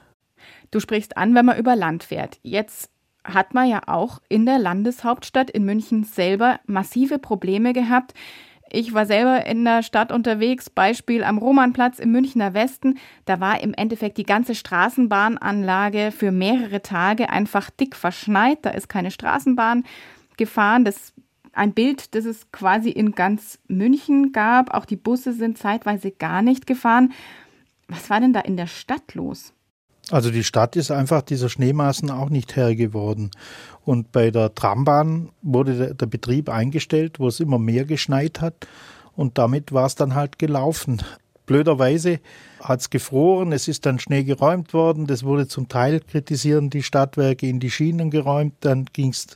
Du 0.72 0.80
sprichst 0.80 1.18
an, 1.18 1.36
wenn 1.36 1.46
man 1.46 1.58
über 1.58 1.76
Land 1.76 2.04
fährt. 2.04 2.40
Jetzt 2.42 2.90
hat 3.34 3.54
man 3.54 3.68
ja 3.68 3.82
auch 3.88 4.20
in 4.30 4.46
der 4.46 4.60
Landeshauptstadt 4.60 5.50
in 5.50 5.66
München 5.66 6.04
selber 6.04 6.60
massive 6.66 7.20
Probleme 7.20 7.74
gehabt. 7.74 8.14
Ich 8.72 8.94
war 8.94 9.06
selber 9.06 9.46
in 9.48 9.66
der 9.66 9.82
Stadt 9.82 10.12
unterwegs, 10.12 10.70
Beispiel 10.70 11.24
am 11.24 11.40
Romanplatz 11.40 11.98
im 11.98 12.12
Münchner 12.12 12.54
Westen. 12.54 13.00
Da 13.26 13.40
war 13.40 13.62
im 13.62 13.74
Endeffekt 13.74 14.18
die 14.18 14.24
ganze 14.24 14.54
Straßenbahnanlage 14.54 16.12
für 16.12 16.32
mehrere 16.32 16.82
Tage 16.82 17.30
einfach 17.30 17.72
dick 17.72 17.96
verschneit. 17.96 18.60
Da 18.62 18.70
ist 18.70 18.88
keine 18.88 19.10
Straßenbahn 19.10 19.86
gefahren. 20.38 20.86
Das 20.86 21.14
ein 21.54 21.74
Bild, 21.74 22.14
das 22.16 22.26
es 22.26 22.52
quasi 22.52 22.90
in 22.90 23.14
ganz 23.14 23.60
München 23.68 24.32
gab. 24.32 24.74
Auch 24.74 24.86
die 24.86 24.96
Busse 24.96 25.34
sind 25.34 25.58
zeitweise 25.58 26.12
gar 26.12 26.42
nicht 26.42 26.68
gefahren. 26.68 27.12
Was 27.88 28.10
war 28.10 28.20
denn 28.20 28.34
da 28.34 28.42
in 28.42 28.56
der 28.56 28.68
Stadt 28.68 29.16
los? 29.16 29.54
Also 30.12 30.32
die 30.32 30.44
Stadt 30.44 30.76
ist 30.76 30.92
einfach 30.92 31.22
dieser 31.22 31.50
Schneemassen 31.50 32.10
auch 32.10 32.30
nicht 32.30 32.56
Herr 32.56 32.76
geworden. 32.76 33.30
Und 33.86 34.12
bei 34.12 34.32
der 34.32 34.56
Trambahn 34.56 35.30
wurde 35.42 35.78
der, 35.78 35.94
der 35.94 36.06
Betrieb 36.08 36.50
eingestellt, 36.50 37.20
wo 37.20 37.28
es 37.28 37.40
immer 37.40 37.60
mehr 37.60 37.86
geschneit 37.86 38.42
hat. 38.42 38.68
Und 39.16 39.38
damit 39.38 39.72
war 39.72 39.86
es 39.86 39.96
dann 39.96 40.16
halt 40.16 40.40
gelaufen. 40.40 41.02
Blöderweise 41.46 42.20
hat 42.62 42.82
es 42.82 42.90
gefroren, 42.92 43.52
es 43.52 43.68
ist 43.68 43.86
dann 43.88 43.98
Schnee 43.98 44.24
geräumt 44.24 44.72
worden. 44.74 45.08
Das 45.08 45.24
wurde 45.24 45.48
zum 45.48 45.68
Teil 45.68 46.00
kritisieren 46.00 46.70
die 46.70 46.84
Stadtwerke 46.84 47.48
in 47.48 47.60
die 47.60 47.72
Schienen 47.72 48.12
geräumt. 48.12 48.54
Dann 48.60 48.86
ging 48.94 49.10
es 49.10 49.36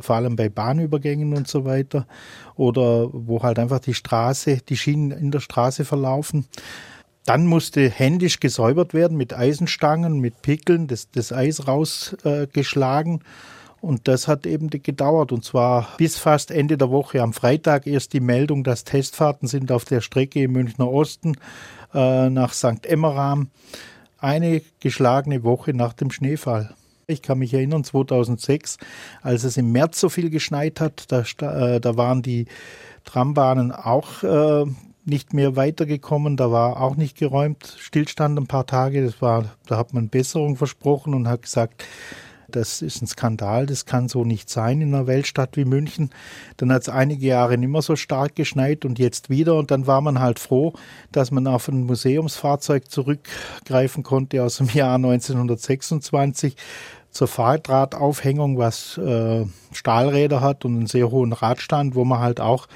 vor 0.00 0.14
allem 0.14 0.36
bei 0.36 0.48
Bahnübergängen 0.48 1.36
und 1.36 1.48
so 1.48 1.64
weiter. 1.64 2.06
Oder 2.54 3.08
wo 3.12 3.42
halt 3.42 3.58
einfach 3.58 3.80
die 3.80 3.94
Straße, 3.94 4.58
die 4.68 4.76
Schienen 4.76 5.10
in 5.10 5.32
der 5.32 5.40
Straße 5.40 5.84
verlaufen. 5.84 6.46
Dann 7.24 7.46
musste 7.46 7.88
händisch 7.88 8.40
gesäubert 8.40 8.92
werden 8.92 9.16
mit 9.16 9.32
Eisenstangen, 9.32 10.20
mit 10.20 10.42
Pickeln, 10.42 10.86
das, 10.86 11.10
das 11.10 11.32
Eis 11.32 11.66
rausgeschlagen. 11.66 13.20
Äh, 13.20 13.24
und 13.80 14.08
das 14.08 14.28
hat 14.28 14.46
eben 14.46 14.70
gedauert. 14.70 15.30
Und 15.30 15.44
zwar 15.44 15.88
bis 15.98 16.18
fast 16.18 16.50
Ende 16.50 16.78
der 16.78 16.90
Woche. 16.90 17.22
Am 17.22 17.32
Freitag 17.32 17.86
erst 17.86 18.14
die 18.14 18.20
Meldung, 18.20 18.64
dass 18.64 18.84
Testfahrten 18.84 19.46
sind 19.46 19.70
auf 19.70 19.84
der 19.84 20.00
Strecke 20.00 20.42
im 20.42 20.52
Münchner 20.52 20.90
Osten 20.90 21.36
äh, 21.92 22.30
nach 22.30 22.52
St. 22.54 22.86
Emmeram. 22.86 23.48
Eine 24.18 24.62
geschlagene 24.80 25.44
Woche 25.44 25.74
nach 25.74 25.92
dem 25.92 26.10
Schneefall. 26.10 26.74
Ich 27.06 27.20
kann 27.20 27.38
mich 27.38 27.52
erinnern, 27.52 27.84
2006, 27.84 28.78
als 29.20 29.44
es 29.44 29.58
im 29.58 29.70
März 29.72 30.00
so 30.00 30.08
viel 30.08 30.30
geschneit 30.30 30.80
hat, 30.80 31.12
da, 31.12 31.20
äh, 31.20 31.78
da 31.78 31.96
waren 31.98 32.22
die 32.22 32.46
Trambahnen 33.04 33.70
auch 33.70 34.22
äh, 34.22 34.64
nicht 35.04 35.32
mehr 35.32 35.56
weitergekommen. 35.56 36.36
Da 36.36 36.50
war 36.50 36.80
auch 36.80 36.96
nicht 36.96 37.16
geräumt. 37.16 37.76
Stillstand 37.78 38.38
ein 38.38 38.46
paar 38.46 38.66
Tage. 38.66 39.04
Das 39.04 39.20
war, 39.20 39.46
da 39.66 39.76
hat 39.76 39.92
man 39.92 40.08
Besserung 40.08 40.56
versprochen 40.56 41.14
und 41.14 41.28
hat 41.28 41.42
gesagt, 41.42 41.84
das 42.48 42.82
ist 42.82 43.02
ein 43.02 43.06
Skandal, 43.06 43.66
das 43.66 43.84
kann 43.84 44.08
so 44.08 44.24
nicht 44.24 44.48
sein 44.48 44.80
in 44.80 44.94
einer 44.94 45.06
Weltstadt 45.06 45.56
wie 45.56 45.64
München. 45.64 46.10
Dann 46.56 46.72
hat 46.72 46.82
es 46.82 46.88
einige 46.88 47.26
Jahre 47.26 47.58
nicht 47.58 47.68
mehr 47.68 47.82
so 47.82 47.96
stark 47.96 48.36
geschneit 48.36 48.84
und 48.84 48.98
jetzt 48.98 49.30
wieder. 49.30 49.56
Und 49.56 49.70
dann 49.70 49.86
war 49.86 50.00
man 50.00 50.20
halt 50.20 50.38
froh, 50.38 50.74
dass 51.10 51.30
man 51.30 51.46
auf 51.46 51.68
ein 51.68 51.84
Museumsfahrzeug 51.84 52.90
zurückgreifen 52.90 54.02
konnte 54.02 54.42
aus 54.42 54.58
dem 54.58 54.68
Jahr 54.74 54.94
1926 54.96 56.56
zur 57.10 57.28
Fahrradaufhängung, 57.28 58.58
was 58.58 58.98
äh, 58.98 59.46
Stahlräder 59.72 60.40
hat 60.40 60.64
und 60.64 60.76
einen 60.76 60.86
sehr 60.86 61.10
hohen 61.10 61.32
Radstand, 61.32 61.94
wo 61.94 62.04
man 62.04 62.18
halt 62.18 62.40
auch 62.40 62.66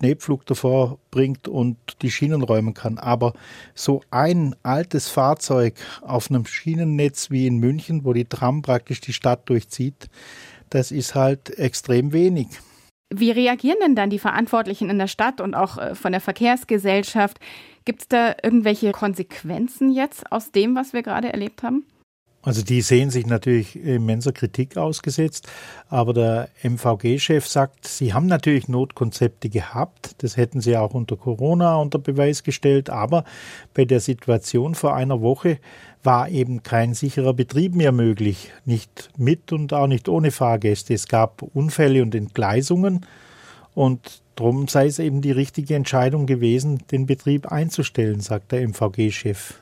Schneepflug 0.00 0.46
davor 0.46 0.98
bringt 1.10 1.46
und 1.46 1.76
die 2.00 2.10
Schienen 2.10 2.42
räumen 2.42 2.74
kann. 2.74 2.98
Aber 2.98 3.34
so 3.74 4.02
ein 4.10 4.56
altes 4.62 5.08
Fahrzeug 5.08 5.74
auf 6.00 6.30
einem 6.30 6.46
Schienennetz 6.46 7.30
wie 7.30 7.46
in 7.46 7.58
München, 7.58 8.04
wo 8.04 8.12
die 8.12 8.24
Tram 8.24 8.62
praktisch 8.62 9.00
die 9.00 9.12
Stadt 9.12 9.48
durchzieht, 9.48 10.08
das 10.70 10.90
ist 10.90 11.14
halt 11.14 11.58
extrem 11.58 12.12
wenig. 12.12 12.48
Wie 13.12 13.30
reagieren 13.30 13.78
denn 13.82 13.96
dann 13.96 14.08
die 14.08 14.20
Verantwortlichen 14.20 14.88
in 14.88 14.98
der 14.98 15.08
Stadt 15.08 15.40
und 15.40 15.54
auch 15.54 15.78
äh, 15.78 15.94
von 15.94 16.12
der 16.12 16.20
Verkehrsgesellschaft? 16.20 17.38
Gibt 17.84 18.02
es 18.02 18.08
da 18.08 18.36
irgendwelche 18.42 18.92
Konsequenzen 18.92 19.90
jetzt 19.90 20.30
aus 20.30 20.52
dem, 20.52 20.76
was 20.76 20.92
wir 20.92 21.02
gerade 21.02 21.32
erlebt 21.32 21.62
haben? 21.62 21.84
Also 22.42 22.62
die 22.62 22.80
sehen 22.80 23.10
sich 23.10 23.26
natürlich 23.26 23.76
immenser 23.76 24.32
Kritik 24.32 24.78
ausgesetzt, 24.78 25.46
aber 25.90 26.14
der 26.14 26.48
MVG-Chef 26.62 27.46
sagt, 27.46 27.86
sie 27.86 28.14
haben 28.14 28.26
natürlich 28.26 28.66
Notkonzepte 28.66 29.50
gehabt, 29.50 30.14
das 30.22 30.38
hätten 30.38 30.62
sie 30.62 30.78
auch 30.78 30.94
unter 30.94 31.16
Corona 31.16 31.76
unter 31.76 31.98
Beweis 31.98 32.42
gestellt, 32.42 32.88
aber 32.88 33.24
bei 33.74 33.84
der 33.84 34.00
Situation 34.00 34.74
vor 34.74 34.94
einer 34.94 35.20
Woche 35.20 35.58
war 36.02 36.30
eben 36.30 36.62
kein 36.62 36.94
sicherer 36.94 37.34
Betrieb 37.34 37.74
mehr 37.74 37.92
möglich, 37.92 38.50
nicht 38.64 39.10
mit 39.18 39.52
und 39.52 39.74
auch 39.74 39.86
nicht 39.86 40.08
ohne 40.08 40.30
Fahrgäste. 40.30 40.94
Es 40.94 41.08
gab 41.08 41.42
Unfälle 41.42 42.00
und 42.00 42.14
Entgleisungen 42.14 43.04
und 43.74 44.22
darum 44.34 44.66
sei 44.66 44.86
es 44.86 44.98
eben 44.98 45.20
die 45.20 45.32
richtige 45.32 45.74
Entscheidung 45.74 46.24
gewesen, 46.24 46.78
den 46.90 47.04
Betrieb 47.04 47.52
einzustellen, 47.52 48.20
sagt 48.20 48.52
der 48.52 48.66
MVG-Chef. 48.66 49.60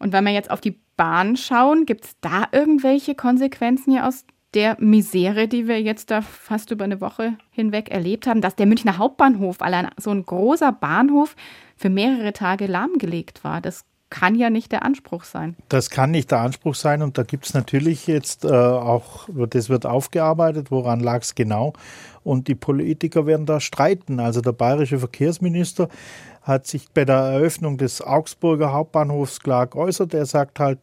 Und 0.00 0.12
wenn 0.12 0.24
man 0.24 0.34
jetzt 0.34 0.50
auf 0.50 0.60
die 0.60 0.80
Bahn 0.98 1.38
schauen, 1.38 1.86
gibt 1.86 2.04
es 2.04 2.16
da 2.20 2.48
irgendwelche 2.52 3.14
Konsequenzen 3.14 3.92
hier 3.92 4.06
aus 4.06 4.26
der 4.52 4.76
Misere, 4.80 5.48
die 5.48 5.68
wir 5.68 5.80
jetzt 5.80 6.10
da 6.10 6.20
fast 6.20 6.70
über 6.70 6.84
eine 6.84 7.00
Woche 7.00 7.38
hinweg 7.50 7.90
erlebt 7.90 8.26
haben, 8.26 8.40
dass 8.40 8.56
der 8.56 8.66
Münchner 8.66 8.98
Hauptbahnhof, 8.98 9.62
allein 9.62 9.88
so 9.96 10.10
ein 10.10 10.24
großer 10.24 10.72
Bahnhof, 10.72 11.36
für 11.76 11.88
mehrere 11.88 12.32
Tage 12.32 12.66
lahmgelegt 12.66 13.44
war. 13.44 13.60
Das 13.60 13.84
kann 14.10 14.34
ja 14.34 14.50
nicht 14.50 14.72
der 14.72 14.84
Anspruch 14.84 15.24
sein. 15.24 15.56
Das 15.68 15.90
kann 15.90 16.10
nicht 16.10 16.30
der 16.30 16.40
Anspruch 16.40 16.74
sein 16.74 17.02
und 17.02 17.18
da 17.18 17.22
gibt 17.22 17.46
es 17.46 17.54
natürlich 17.54 18.06
jetzt 18.06 18.44
äh, 18.44 18.48
auch, 18.48 19.28
das 19.50 19.68
wird 19.68 19.86
aufgearbeitet, 19.86 20.70
woran 20.70 21.00
lag 21.00 21.22
es 21.22 21.34
genau 21.34 21.74
und 22.24 22.48
die 22.48 22.54
Politiker 22.54 23.26
werden 23.26 23.46
da 23.46 23.60
streiten. 23.60 24.20
Also 24.20 24.40
der 24.40 24.52
bayerische 24.52 24.98
Verkehrsminister 24.98 25.88
hat 26.42 26.66
sich 26.66 26.88
bei 26.92 27.04
der 27.04 27.16
Eröffnung 27.16 27.76
des 27.76 28.00
Augsburger 28.00 28.72
Hauptbahnhofs 28.72 29.40
klar 29.40 29.66
geäußert. 29.66 30.14
Er 30.14 30.26
sagt 30.26 30.60
halt, 30.60 30.78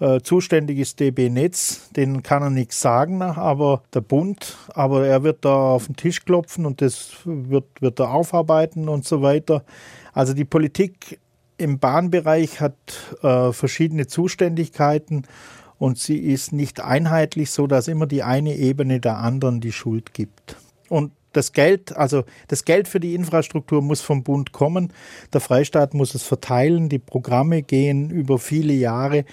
äh, 0.00 0.20
zuständig 0.20 0.78
ist 0.78 1.00
DB 1.00 1.28
Netz, 1.28 1.90
denen 1.90 2.22
kann 2.22 2.42
er 2.42 2.50
nichts 2.50 2.80
sagen, 2.80 3.20
aber 3.20 3.82
der 3.92 4.00
Bund, 4.00 4.56
aber 4.74 5.06
er 5.06 5.24
wird 5.24 5.44
da 5.44 5.54
auf 5.54 5.86
den 5.86 5.96
Tisch 5.96 6.24
klopfen 6.24 6.66
und 6.66 6.80
das 6.80 7.16
wird, 7.24 7.64
wird 7.80 7.98
er 7.98 8.12
aufarbeiten 8.12 8.88
und 8.88 9.04
so 9.04 9.22
weiter. 9.22 9.64
Also 10.12 10.34
die 10.34 10.44
Politik 10.44 11.18
im 11.58 11.78
Bahnbereich 11.78 12.60
hat 12.60 12.76
äh, 13.22 13.52
verschiedene 13.52 14.06
Zuständigkeiten 14.06 15.24
und 15.78 15.98
sie 15.98 16.18
ist 16.18 16.52
nicht 16.52 16.80
einheitlich, 16.80 17.50
so 17.50 17.66
dass 17.66 17.88
immer 17.88 18.06
die 18.06 18.22
eine 18.22 18.56
Ebene 18.56 19.00
der 19.00 19.18
anderen 19.18 19.60
die 19.60 19.72
Schuld 19.72 20.14
gibt. 20.14 20.56
Und 20.88 21.12
das 21.32 21.52
Geld, 21.52 21.96
also 21.96 22.24
das 22.48 22.64
Geld 22.64 22.88
für 22.88 23.00
die 23.00 23.14
Infrastruktur 23.14 23.82
muss 23.82 24.00
vom 24.00 24.22
Bund 24.22 24.52
kommen. 24.52 24.92
Der 25.32 25.40
Freistaat 25.40 25.94
muss 25.94 26.14
es 26.14 26.22
verteilen. 26.22 26.88
Die 26.88 26.98
Programme 26.98 27.62
gehen 27.62 28.10
über 28.10 28.38
viele 28.38 28.72
Jahre. 28.72 29.24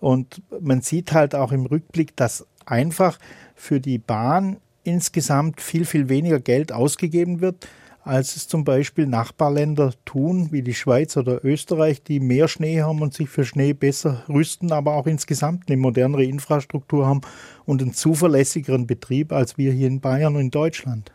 Und 0.00 0.42
man 0.60 0.82
sieht 0.82 1.12
halt 1.12 1.34
auch 1.34 1.52
im 1.52 1.66
Rückblick, 1.66 2.14
dass 2.16 2.46
einfach 2.66 3.18
für 3.54 3.80
die 3.80 3.98
Bahn 3.98 4.58
insgesamt 4.84 5.60
viel, 5.60 5.84
viel 5.84 6.08
weniger 6.08 6.40
Geld 6.40 6.72
ausgegeben 6.72 7.40
wird, 7.40 7.66
als 8.02 8.36
es 8.36 8.48
zum 8.48 8.64
Beispiel 8.64 9.06
Nachbarländer 9.06 9.92
tun, 10.04 10.48
wie 10.52 10.62
die 10.62 10.74
Schweiz 10.74 11.16
oder 11.16 11.44
Österreich, 11.44 12.02
die 12.02 12.20
mehr 12.20 12.48
Schnee 12.48 12.82
haben 12.82 13.02
und 13.02 13.14
sich 13.14 13.28
für 13.28 13.44
Schnee 13.44 13.72
besser 13.72 14.24
rüsten, 14.28 14.72
aber 14.72 14.94
auch 14.94 15.06
insgesamt 15.06 15.68
eine 15.68 15.76
modernere 15.76 16.24
Infrastruktur 16.24 17.06
haben 17.06 17.20
und 17.66 17.82
einen 17.82 17.92
zuverlässigeren 17.92 18.86
Betrieb 18.86 19.32
als 19.32 19.58
wir 19.58 19.72
hier 19.72 19.88
in 19.88 20.00
Bayern 20.00 20.34
und 20.34 20.40
in 20.40 20.50
Deutschland. 20.50 21.12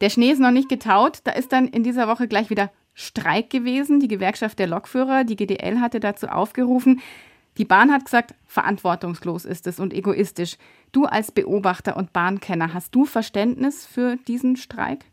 Der 0.00 0.10
Schnee 0.10 0.30
ist 0.30 0.40
noch 0.40 0.50
nicht 0.50 0.68
getaut. 0.68 1.20
Da 1.24 1.32
ist 1.32 1.52
dann 1.52 1.68
in 1.68 1.82
dieser 1.82 2.08
Woche 2.08 2.28
gleich 2.28 2.50
wieder 2.50 2.70
Streik 2.94 3.50
gewesen. 3.50 4.00
Die 4.00 4.08
Gewerkschaft 4.08 4.58
der 4.58 4.66
Lokführer, 4.66 5.24
die 5.24 5.36
GDL, 5.36 5.80
hatte 5.80 6.00
dazu 6.00 6.26
aufgerufen. 6.28 7.00
Die 7.58 7.64
Bahn 7.64 7.92
hat 7.92 8.04
gesagt, 8.04 8.34
verantwortungslos 8.46 9.44
ist 9.44 9.66
es 9.66 9.80
und 9.80 9.92
egoistisch. 9.92 10.56
Du 10.92 11.04
als 11.04 11.32
Beobachter 11.32 11.96
und 11.96 12.12
Bahnkenner, 12.12 12.72
hast 12.72 12.94
du 12.94 13.04
Verständnis 13.04 13.86
für 13.86 14.16
diesen 14.26 14.56
Streik? 14.56 15.04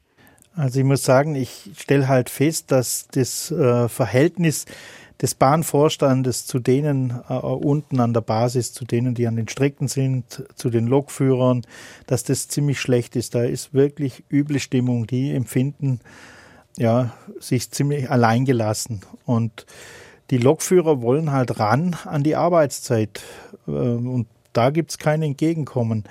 Also 0.58 0.80
ich 0.80 0.86
muss 0.86 1.04
sagen, 1.04 1.36
ich 1.36 1.70
stelle 1.78 2.08
halt 2.08 2.32
fest, 2.32 2.72
dass 2.72 3.08
das 3.12 3.52
äh, 3.52 3.88
Verhältnis 3.88 4.66
des 5.22 5.36
Bahnvorstandes 5.36 6.48
zu 6.48 6.58
denen 6.58 7.22
äh, 7.30 7.34
unten 7.34 8.00
an 8.00 8.14
der 8.14 8.22
Basis, 8.22 8.74
zu 8.74 8.84
denen, 8.84 9.14
die 9.14 9.28
an 9.28 9.36
den 9.36 9.48
Strecken 9.48 9.88
sind, 9.88 10.44
zu 10.56 10.72
den 10.72 10.88
Lokführern, 10.88 11.62
dass 12.08 12.24
das 12.24 12.48
ziemlich 12.48 12.82
schlecht 12.82 13.16
ist. 13.16 13.36
Da 13.36 13.44
ist 13.44 13.76
wirklich 13.76 14.24
üble 14.32 14.60
Stimmung. 14.60 15.06
Die 15.06 15.32
empfinden 15.32 16.00
ja, 16.76 17.12
sich 17.40 17.70
ziemlich 17.70 18.10
alleingelassen. 18.10 19.02
Und 19.26 19.68
die 20.32 20.40
Lokführer 20.40 21.04
wollen 21.04 21.32
halt 21.32 21.60
ran 21.60 21.96
an 22.06 22.24
die 22.24 22.36
Arbeitszeit. 22.36 23.22
Äh, 23.68 23.72
und 23.72 24.26
da 24.54 24.72
gibt 24.72 24.90
es 24.90 24.98
kein 24.98 25.22
Entgegenkommen. 25.22 26.06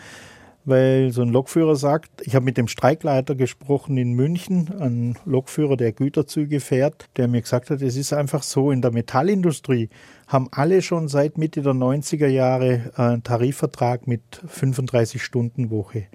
Weil 0.66 1.12
so 1.12 1.22
ein 1.22 1.30
Lokführer 1.30 1.76
sagt, 1.76 2.10
ich 2.26 2.34
habe 2.34 2.44
mit 2.44 2.56
dem 2.56 2.66
Streikleiter 2.66 3.36
gesprochen 3.36 3.96
in 3.96 4.12
München, 4.12 4.68
ein 4.80 5.16
Lokführer, 5.24 5.76
der 5.76 5.92
Güterzüge 5.92 6.58
fährt, 6.58 7.08
der 7.16 7.28
mir 7.28 7.40
gesagt 7.40 7.70
hat, 7.70 7.80
es 7.80 7.96
ist 7.96 8.12
einfach 8.12 8.42
so, 8.42 8.72
in 8.72 8.82
der 8.82 8.90
Metallindustrie 8.90 9.88
haben 10.26 10.48
alle 10.50 10.82
schon 10.82 11.06
seit 11.06 11.38
Mitte 11.38 11.62
der 11.62 11.72
90er 11.72 12.26
Jahre 12.26 12.90
einen 12.96 13.22
Tarifvertrag 13.22 14.08
mit 14.08 14.22
35 14.48 15.22
Stunden 15.22 15.70
Woche. 15.70 16.06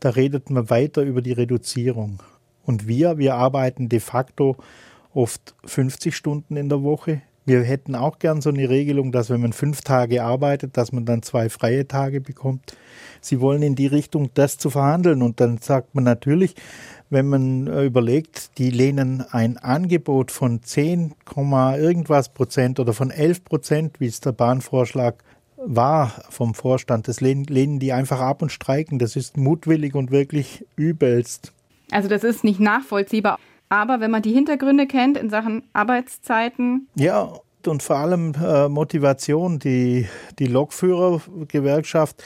Da 0.00 0.08
redet 0.10 0.48
man 0.48 0.70
weiter 0.70 1.02
über 1.02 1.20
die 1.20 1.32
Reduzierung. 1.32 2.22
Und 2.64 2.88
wir, 2.88 3.18
wir 3.18 3.34
arbeiten 3.34 3.90
de 3.90 4.00
facto 4.00 4.56
oft 5.12 5.54
50 5.66 6.16
Stunden 6.16 6.56
in 6.56 6.70
der 6.70 6.82
Woche. 6.82 7.20
Wir 7.50 7.64
hätten 7.64 7.96
auch 7.96 8.20
gern 8.20 8.40
so 8.40 8.50
eine 8.50 8.68
Regelung, 8.68 9.10
dass 9.10 9.28
wenn 9.28 9.40
man 9.40 9.52
fünf 9.52 9.80
Tage 9.80 10.22
arbeitet, 10.22 10.76
dass 10.76 10.92
man 10.92 11.04
dann 11.04 11.22
zwei 11.22 11.48
freie 11.48 11.88
Tage 11.88 12.20
bekommt. 12.20 12.76
Sie 13.20 13.40
wollen 13.40 13.62
in 13.62 13.74
die 13.74 13.88
Richtung, 13.88 14.30
das 14.34 14.56
zu 14.56 14.70
verhandeln. 14.70 15.20
Und 15.20 15.40
dann 15.40 15.58
sagt 15.58 15.96
man 15.96 16.04
natürlich, 16.04 16.54
wenn 17.08 17.26
man 17.26 17.66
äh, 17.66 17.86
überlegt, 17.86 18.56
die 18.58 18.70
lehnen 18.70 19.24
ein 19.32 19.58
Angebot 19.58 20.30
von 20.30 20.62
10, 20.62 21.16
irgendwas 21.36 22.28
Prozent 22.28 22.78
oder 22.78 22.92
von 22.92 23.10
11 23.10 23.42
Prozent, 23.42 23.98
wie 23.98 24.06
es 24.06 24.20
der 24.20 24.30
Bahnvorschlag 24.30 25.16
war 25.56 26.22
vom 26.28 26.54
Vorstand, 26.54 27.08
das 27.08 27.20
lehnen, 27.20 27.46
lehnen 27.46 27.80
die 27.80 27.92
einfach 27.92 28.20
ab 28.20 28.42
und 28.42 28.52
streiken. 28.52 29.00
Das 29.00 29.16
ist 29.16 29.36
mutwillig 29.36 29.96
und 29.96 30.12
wirklich 30.12 30.64
übelst. 30.76 31.52
Also 31.90 32.08
das 32.08 32.22
ist 32.22 32.44
nicht 32.44 32.60
nachvollziehbar. 32.60 33.40
Aber 33.70 34.00
wenn 34.00 34.10
man 34.10 34.20
die 34.22 34.32
Hintergründe 34.32 34.86
kennt 34.86 35.16
in 35.16 35.30
Sachen 35.30 35.62
Arbeitszeiten. 35.72 36.88
Ja, 36.94 37.32
und 37.66 37.82
vor 37.82 37.96
allem 37.96 38.34
äh, 38.34 38.68
Motivation. 38.68 39.58
Die, 39.58 40.06
die 40.38 40.46
Lokführergewerkschaft 40.46 42.22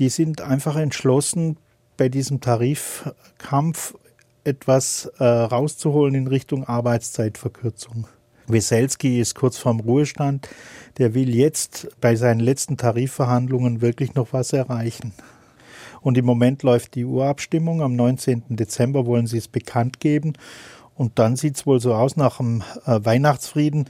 die 0.00 0.08
sind 0.08 0.40
einfach 0.40 0.76
entschlossen, 0.76 1.58
bei 1.96 2.08
diesem 2.08 2.40
Tarifkampf 2.40 3.94
etwas 4.44 5.04
äh, 5.18 5.24
rauszuholen 5.24 6.14
in 6.14 6.26
Richtung 6.26 6.64
Arbeitszeitverkürzung. 6.64 8.06
Weselski 8.46 9.20
ist 9.20 9.34
kurz 9.34 9.58
vorm 9.58 9.80
Ruhestand. 9.80 10.48
Der 10.96 11.12
will 11.14 11.34
jetzt 11.34 11.88
bei 12.00 12.16
seinen 12.16 12.40
letzten 12.40 12.78
Tarifverhandlungen 12.78 13.82
wirklich 13.82 14.14
noch 14.14 14.32
was 14.32 14.54
erreichen. 14.54 15.12
Und 16.00 16.18
im 16.18 16.24
Moment 16.24 16.62
läuft 16.62 16.94
die 16.94 17.04
Urabstimmung. 17.04 17.82
Am 17.82 17.94
19. 17.94 18.44
Dezember 18.48 19.06
wollen 19.06 19.26
sie 19.26 19.38
es 19.38 19.48
bekannt 19.48 20.00
geben. 20.00 20.34
Und 20.94 21.18
dann 21.18 21.36
sieht 21.36 21.56
es 21.56 21.66
wohl 21.66 21.80
so 21.80 21.94
aus 21.94 22.16
nach 22.16 22.38
dem 22.38 22.62
äh, 22.84 23.00
Weihnachtsfrieden, 23.02 23.88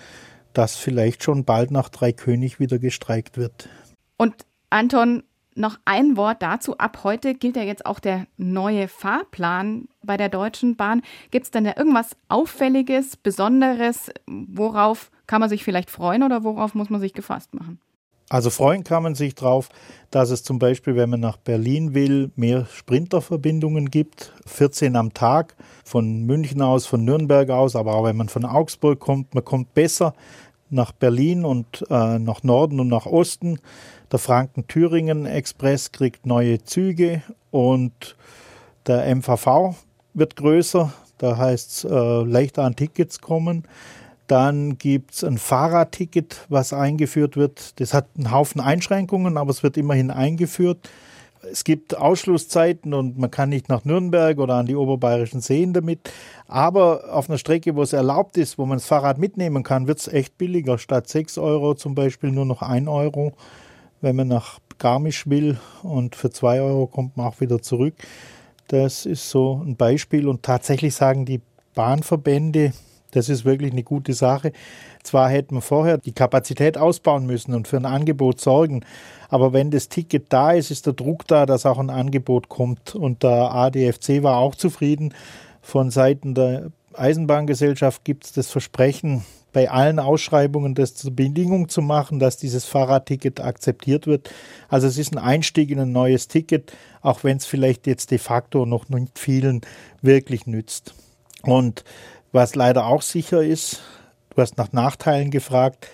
dass 0.52 0.76
vielleicht 0.76 1.24
schon 1.24 1.44
bald 1.44 1.70
nach 1.70 1.88
Dreikönig 1.88 2.60
wieder 2.60 2.78
gestreikt 2.78 3.36
wird. 3.36 3.68
Und 4.16 4.34
Anton, 4.70 5.22
noch 5.56 5.78
ein 5.84 6.16
Wort 6.16 6.42
dazu. 6.42 6.78
Ab 6.78 7.00
heute 7.02 7.34
gilt 7.34 7.56
ja 7.56 7.62
jetzt 7.62 7.86
auch 7.86 7.98
der 7.98 8.26
neue 8.36 8.88
Fahrplan 8.88 9.88
bei 10.02 10.16
der 10.16 10.28
Deutschen 10.28 10.76
Bahn. 10.76 11.02
Gibt 11.30 11.46
es 11.46 11.50
denn 11.50 11.64
da 11.64 11.74
irgendwas 11.76 12.16
Auffälliges, 12.28 13.16
Besonderes? 13.16 14.10
Worauf 14.26 15.10
kann 15.26 15.40
man 15.40 15.48
sich 15.48 15.64
vielleicht 15.64 15.90
freuen 15.90 16.22
oder 16.22 16.44
worauf 16.44 16.74
muss 16.74 16.90
man 16.90 17.00
sich 17.00 17.12
gefasst 17.12 17.54
machen? 17.54 17.80
Also 18.30 18.48
freuen 18.48 18.84
kann 18.84 19.02
man 19.02 19.16
sich 19.16 19.34
darauf, 19.34 19.70
dass 20.12 20.30
es 20.30 20.44
zum 20.44 20.60
Beispiel, 20.60 20.94
wenn 20.94 21.10
man 21.10 21.18
nach 21.18 21.36
Berlin 21.36 21.94
will, 21.94 22.30
mehr 22.36 22.64
Sprinterverbindungen 22.64 23.90
gibt. 23.90 24.32
14 24.46 24.94
am 24.94 25.12
Tag 25.12 25.56
von 25.84 26.26
München 26.26 26.62
aus, 26.62 26.86
von 26.86 27.04
Nürnberg 27.04 27.50
aus, 27.50 27.74
aber 27.74 27.92
auch 27.94 28.04
wenn 28.04 28.16
man 28.16 28.28
von 28.28 28.44
Augsburg 28.44 29.00
kommt, 29.00 29.34
man 29.34 29.44
kommt 29.44 29.74
besser 29.74 30.14
nach 30.68 30.92
Berlin 30.92 31.44
und 31.44 31.84
äh, 31.90 32.20
nach 32.20 32.44
Norden 32.44 32.78
und 32.78 32.86
nach 32.86 33.06
Osten. 33.06 33.58
Der 34.12 34.20
Franken-Thüringen-Express 34.20 35.90
kriegt 35.90 36.24
neue 36.24 36.62
Züge 36.62 37.22
und 37.50 38.16
der 38.86 39.12
MVV 39.12 39.74
wird 40.14 40.36
größer. 40.36 40.92
Da 41.18 41.36
heißt 41.36 41.70
es, 41.70 41.84
äh, 41.84 42.22
leichter 42.22 42.62
an 42.62 42.76
Tickets 42.76 43.20
kommen. 43.20 43.64
Dann 44.30 44.78
gibt 44.78 45.14
es 45.14 45.24
ein 45.24 45.38
Fahrradticket, 45.38 46.46
was 46.48 46.72
eingeführt 46.72 47.36
wird. 47.36 47.80
Das 47.80 47.94
hat 47.94 48.06
einen 48.16 48.30
Haufen 48.30 48.60
Einschränkungen, 48.60 49.36
aber 49.36 49.50
es 49.50 49.62
wird 49.62 49.76
immerhin 49.76 50.10
eingeführt. 50.10 50.88
Es 51.50 51.64
gibt 51.64 51.96
Ausschlusszeiten 51.96 52.92
und 52.92 53.18
man 53.18 53.30
kann 53.30 53.48
nicht 53.48 53.68
nach 53.68 53.84
Nürnberg 53.84 54.38
oder 54.38 54.54
an 54.56 54.66
die 54.66 54.76
oberbayerischen 54.76 55.40
Seen 55.40 55.72
damit. 55.72 56.12
Aber 56.46 57.12
auf 57.12 57.28
einer 57.28 57.38
Strecke, 57.38 57.74
wo 57.74 57.82
es 57.82 57.92
erlaubt 57.92 58.36
ist, 58.36 58.58
wo 58.58 58.66
man 58.66 58.76
das 58.76 58.86
Fahrrad 58.86 59.18
mitnehmen 59.18 59.62
kann, 59.62 59.86
wird 59.86 59.98
es 59.98 60.08
echt 60.08 60.36
billiger. 60.38 60.78
Statt 60.78 61.08
6 61.08 61.38
Euro 61.38 61.74
zum 61.74 61.94
Beispiel 61.94 62.30
nur 62.30 62.44
noch 62.44 62.62
1 62.62 62.86
Euro 62.88 63.32
wenn 64.00 64.16
man 64.16 64.28
nach 64.28 64.58
Garmisch 64.78 65.28
will 65.28 65.58
und 65.82 66.16
für 66.16 66.30
zwei 66.30 66.60
Euro 66.60 66.86
kommt 66.86 67.16
man 67.16 67.26
auch 67.26 67.40
wieder 67.40 67.60
zurück. 67.60 67.94
Das 68.68 69.04
ist 69.04 69.28
so 69.28 69.62
ein 69.64 69.76
Beispiel 69.76 70.28
und 70.28 70.42
tatsächlich 70.42 70.94
sagen 70.94 71.24
die 71.24 71.40
Bahnverbände, 71.74 72.72
das 73.10 73.28
ist 73.28 73.44
wirklich 73.44 73.72
eine 73.72 73.82
gute 73.82 74.12
Sache. 74.12 74.52
Zwar 75.02 75.30
hätten 75.30 75.54
wir 75.54 75.60
vorher 75.60 75.98
die 75.98 76.12
Kapazität 76.12 76.78
ausbauen 76.78 77.26
müssen 77.26 77.54
und 77.54 77.68
für 77.68 77.76
ein 77.76 77.86
Angebot 77.86 78.40
sorgen, 78.40 78.84
aber 79.28 79.52
wenn 79.52 79.70
das 79.70 79.88
Ticket 79.88 80.26
da 80.28 80.52
ist, 80.52 80.70
ist 80.70 80.86
der 80.86 80.92
Druck 80.92 81.26
da, 81.26 81.46
dass 81.46 81.64
auch 81.64 81.78
ein 81.78 81.90
Angebot 81.90 82.48
kommt. 82.48 82.96
Und 82.96 83.22
der 83.22 83.52
ADFC 83.52 84.22
war 84.22 84.38
auch 84.38 84.56
zufrieden. 84.56 85.14
Von 85.62 85.90
Seiten 85.90 86.34
der 86.34 86.72
Eisenbahngesellschaft 86.94 88.04
gibt 88.04 88.24
es 88.24 88.32
das 88.32 88.50
Versprechen, 88.50 89.24
bei 89.52 89.70
allen 89.70 89.98
Ausschreibungen 89.98 90.74
das 90.74 90.94
zur 90.94 91.12
Bedingung 91.12 91.68
zu 91.68 91.82
machen, 91.82 92.18
dass 92.18 92.36
dieses 92.36 92.64
Fahrradticket 92.64 93.40
akzeptiert 93.40 94.06
wird. 94.06 94.30
Also 94.68 94.86
es 94.86 94.98
ist 94.98 95.12
ein 95.12 95.18
Einstieg 95.18 95.70
in 95.70 95.80
ein 95.80 95.92
neues 95.92 96.28
Ticket, 96.28 96.72
auch 97.02 97.24
wenn 97.24 97.36
es 97.36 97.46
vielleicht 97.46 97.86
jetzt 97.86 98.10
de 98.10 98.18
facto 98.18 98.66
noch 98.66 98.88
nicht 98.88 99.18
vielen 99.18 99.62
wirklich 100.02 100.46
nützt. 100.46 100.94
Und 101.42 101.84
was 102.32 102.54
leider 102.54 102.86
auch 102.86 103.02
sicher 103.02 103.42
ist, 103.42 103.82
du 104.30 104.42
hast 104.42 104.56
nach 104.56 104.72
Nachteilen 104.72 105.30
gefragt, 105.30 105.88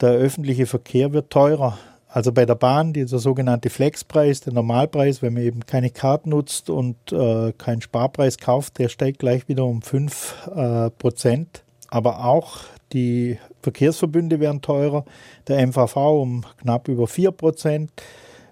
der 0.00 0.10
öffentliche 0.10 0.66
Verkehr 0.66 1.12
wird 1.12 1.30
teurer. 1.30 1.78
Also 2.08 2.32
bei 2.32 2.44
der 2.44 2.56
Bahn, 2.56 2.92
dieser 2.92 3.20
sogenannte 3.20 3.70
Flexpreis, 3.70 4.40
der 4.40 4.52
Normalpreis, 4.52 5.22
wenn 5.22 5.34
man 5.34 5.44
eben 5.44 5.66
keine 5.66 5.90
Karte 5.90 6.28
nutzt 6.28 6.68
und 6.68 6.96
äh, 7.12 7.52
keinen 7.52 7.82
Sparpreis 7.82 8.38
kauft, 8.38 8.78
der 8.78 8.88
steigt 8.88 9.20
gleich 9.20 9.48
wieder 9.48 9.64
um 9.64 9.80
5 9.80 10.48
äh, 10.54 10.90
Prozent. 10.90 11.62
Aber 11.88 12.24
auch 12.24 12.58
die 12.92 13.38
Verkehrsverbünde 13.62 14.40
werden 14.40 14.60
teurer, 14.60 15.04
der 15.46 15.64
MVV 15.64 15.96
um 15.96 16.44
knapp 16.60 16.88
über 16.88 17.06
4 17.06 17.30
Prozent. 17.30 17.90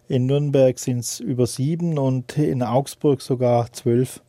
In 0.06 0.26
Nürnberg 0.26 0.78
sind 0.78 1.00
es 1.00 1.18
über 1.18 1.46
7 1.46 1.98
und 1.98 2.38
in 2.38 2.62
Augsburg 2.62 3.20
sogar 3.20 3.72
12. 3.72 4.22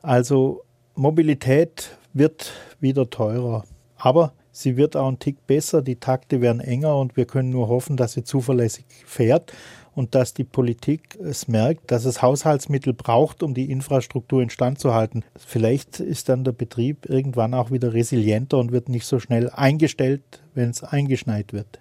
Also 0.00 0.62
Mobilität 0.94 1.90
wird 2.12 2.52
wieder 2.80 3.10
teurer. 3.10 3.64
Aber 3.96 4.32
sie 4.50 4.76
wird 4.76 4.96
auch 4.96 5.08
ein 5.08 5.18
Tick 5.18 5.46
besser, 5.46 5.82
die 5.82 5.96
Takte 5.96 6.40
werden 6.40 6.60
enger 6.60 6.96
und 6.96 7.16
wir 7.16 7.24
können 7.24 7.50
nur 7.50 7.68
hoffen, 7.68 7.96
dass 7.96 8.12
sie 8.12 8.24
zuverlässig 8.24 8.84
fährt 9.06 9.52
und 9.94 10.14
dass 10.14 10.34
die 10.34 10.44
Politik 10.44 11.18
es 11.22 11.48
merkt, 11.48 11.90
dass 11.90 12.04
es 12.04 12.22
Haushaltsmittel 12.22 12.94
braucht, 12.94 13.42
um 13.42 13.54
die 13.54 13.70
Infrastruktur 13.70 14.42
instand 14.42 14.78
zu 14.78 14.94
halten. 14.94 15.22
Vielleicht 15.36 16.00
ist 16.00 16.28
dann 16.28 16.44
der 16.44 16.52
Betrieb 16.52 17.08
irgendwann 17.08 17.54
auch 17.54 17.70
wieder 17.70 17.92
resilienter 17.92 18.58
und 18.58 18.72
wird 18.72 18.88
nicht 18.88 19.06
so 19.06 19.18
schnell 19.18 19.50
eingestellt, 19.50 20.22
wenn 20.54 20.70
es 20.70 20.82
eingeschneit 20.82 21.52
wird. 21.52 21.80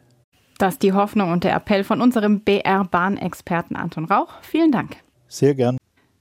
Das 0.58 0.76
ist 0.76 0.84
die 0.84 0.94
Hoffnung 0.94 1.32
und 1.32 1.44
der 1.44 1.56
Appell 1.56 1.84
von 1.84 2.02
unserem 2.02 2.42
BR-Bahnexperten 2.42 3.76
Anton 3.76 4.06
Rauch. 4.06 4.34
Vielen 4.44 4.72
Dank. 4.72 4.98
Sehr 5.28 5.56
gern. 5.56 5.78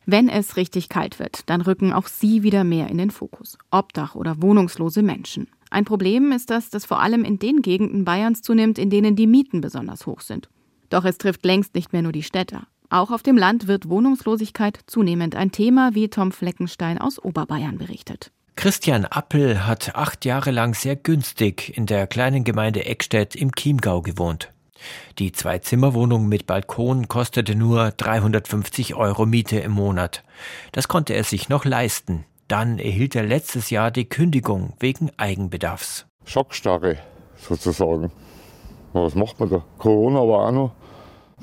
Wenn 0.07 0.29
es 0.29 0.57
richtig 0.57 0.89
kalt 0.89 1.19
wird, 1.19 1.49
dann 1.49 1.61
rücken 1.61 1.93
auch 1.93 2.07
Sie 2.09 2.43
wieder 2.43 2.65
mehr 2.65 2.89
in 2.89 2.99
den 2.99 3.11
Fokus. 3.11 3.59
Obdach 3.71 4.15
oder 4.15 4.43
wohnungslose 4.43 5.03
Menschen. 5.03 5.49
Ein 5.71 5.85
Problem 5.85 6.33
ist 6.33 6.51
das, 6.51 6.71
das 6.71 6.85
vor 6.85 7.01
allem 7.01 7.25
in 7.25 7.39
den 7.39 7.63
Gegenden 7.63 8.05
Bayerns 8.05 8.43
zunimmt, 8.43 8.79
in 8.79 8.91
denen 8.91 9.15
die 9.15 9.27
Mieten 9.27 9.61
besonders 9.61 10.07
hoch 10.07 10.21
sind. 10.21 10.49
Doch 10.89 11.05
es 11.05 11.19
trifft 11.19 11.45
längst 11.45 11.75
nicht 11.75 11.93
mehr 11.93 12.03
nur 12.03 12.13
die 12.13 12.25
Städter. 12.25 12.67
Auch 12.89 13.13
auf 13.13 13.23
dem 13.23 13.39
Land 13.39 13.69
wird 13.69 13.89
Wohnungslosigkeit 13.89 14.81
zunehmend 14.87 15.37
ein 15.37 15.53
Thema, 15.53 15.95
wie 15.95 16.09
Tom 16.09 16.33
Fleckenstein 16.33 16.99
aus 16.99 17.23
Oberbayern 17.23 17.79
berichtet. 17.79 18.33
Christian 18.57 19.05
Appel 19.05 19.65
hat 19.65 19.95
acht 19.95 20.25
Jahre 20.25 20.51
lang 20.51 20.75
sehr 20.75 20.97
günstig 20.97 21.77
in 21.77 21.87
der 21.87 22.09
kleinen 22.09 22.43
Gemeinde 22.43 22.85
Eckstedt 22.85 23.37
im 23.37 23.55
Chiemgau 23.55 24.03
gewohnt. 24.03 24.53
Die 25.19 25.33
Zwei-Zimmer-Wohnung 25.33 26.29
mit 26.29 26.47
Balkon 26.47 27.09
kostete 27.09 27.55
nur 27.55 27.90
350 27.93 28.95
Euro 28.95 29.27
Miete 29.27 29.59
im 29.59 29.73
Monat. 29.73 30.23
Das 30.73 30.88
konnte 30.88 31.14
er 31.14 31.25
sich 31.25 31.49
noch 31.49 31.64
leisten. 31.64 32.25
Dann 32.49 32.79
erhielt 32.79 33.14
er 33.14 33.23
letztes 33.23 33.71
Jahr 33.71 33.90
die 33.90 34.09
Kündigung 34.09 34.75
wegen 34.81 35.11
Eigenbedarfs. 35.16 36.07
Schockstarre 36.25 36.99
sozusagen. 37.37 38.11
Was 38.93 39.14
macht 39.14 39.38
man 39.38 39.51
da? 39.51 39.64
Corona 39.79 40.21
war 40.21 40.49
auch 40.49 40.53
noch. 40.53 40.73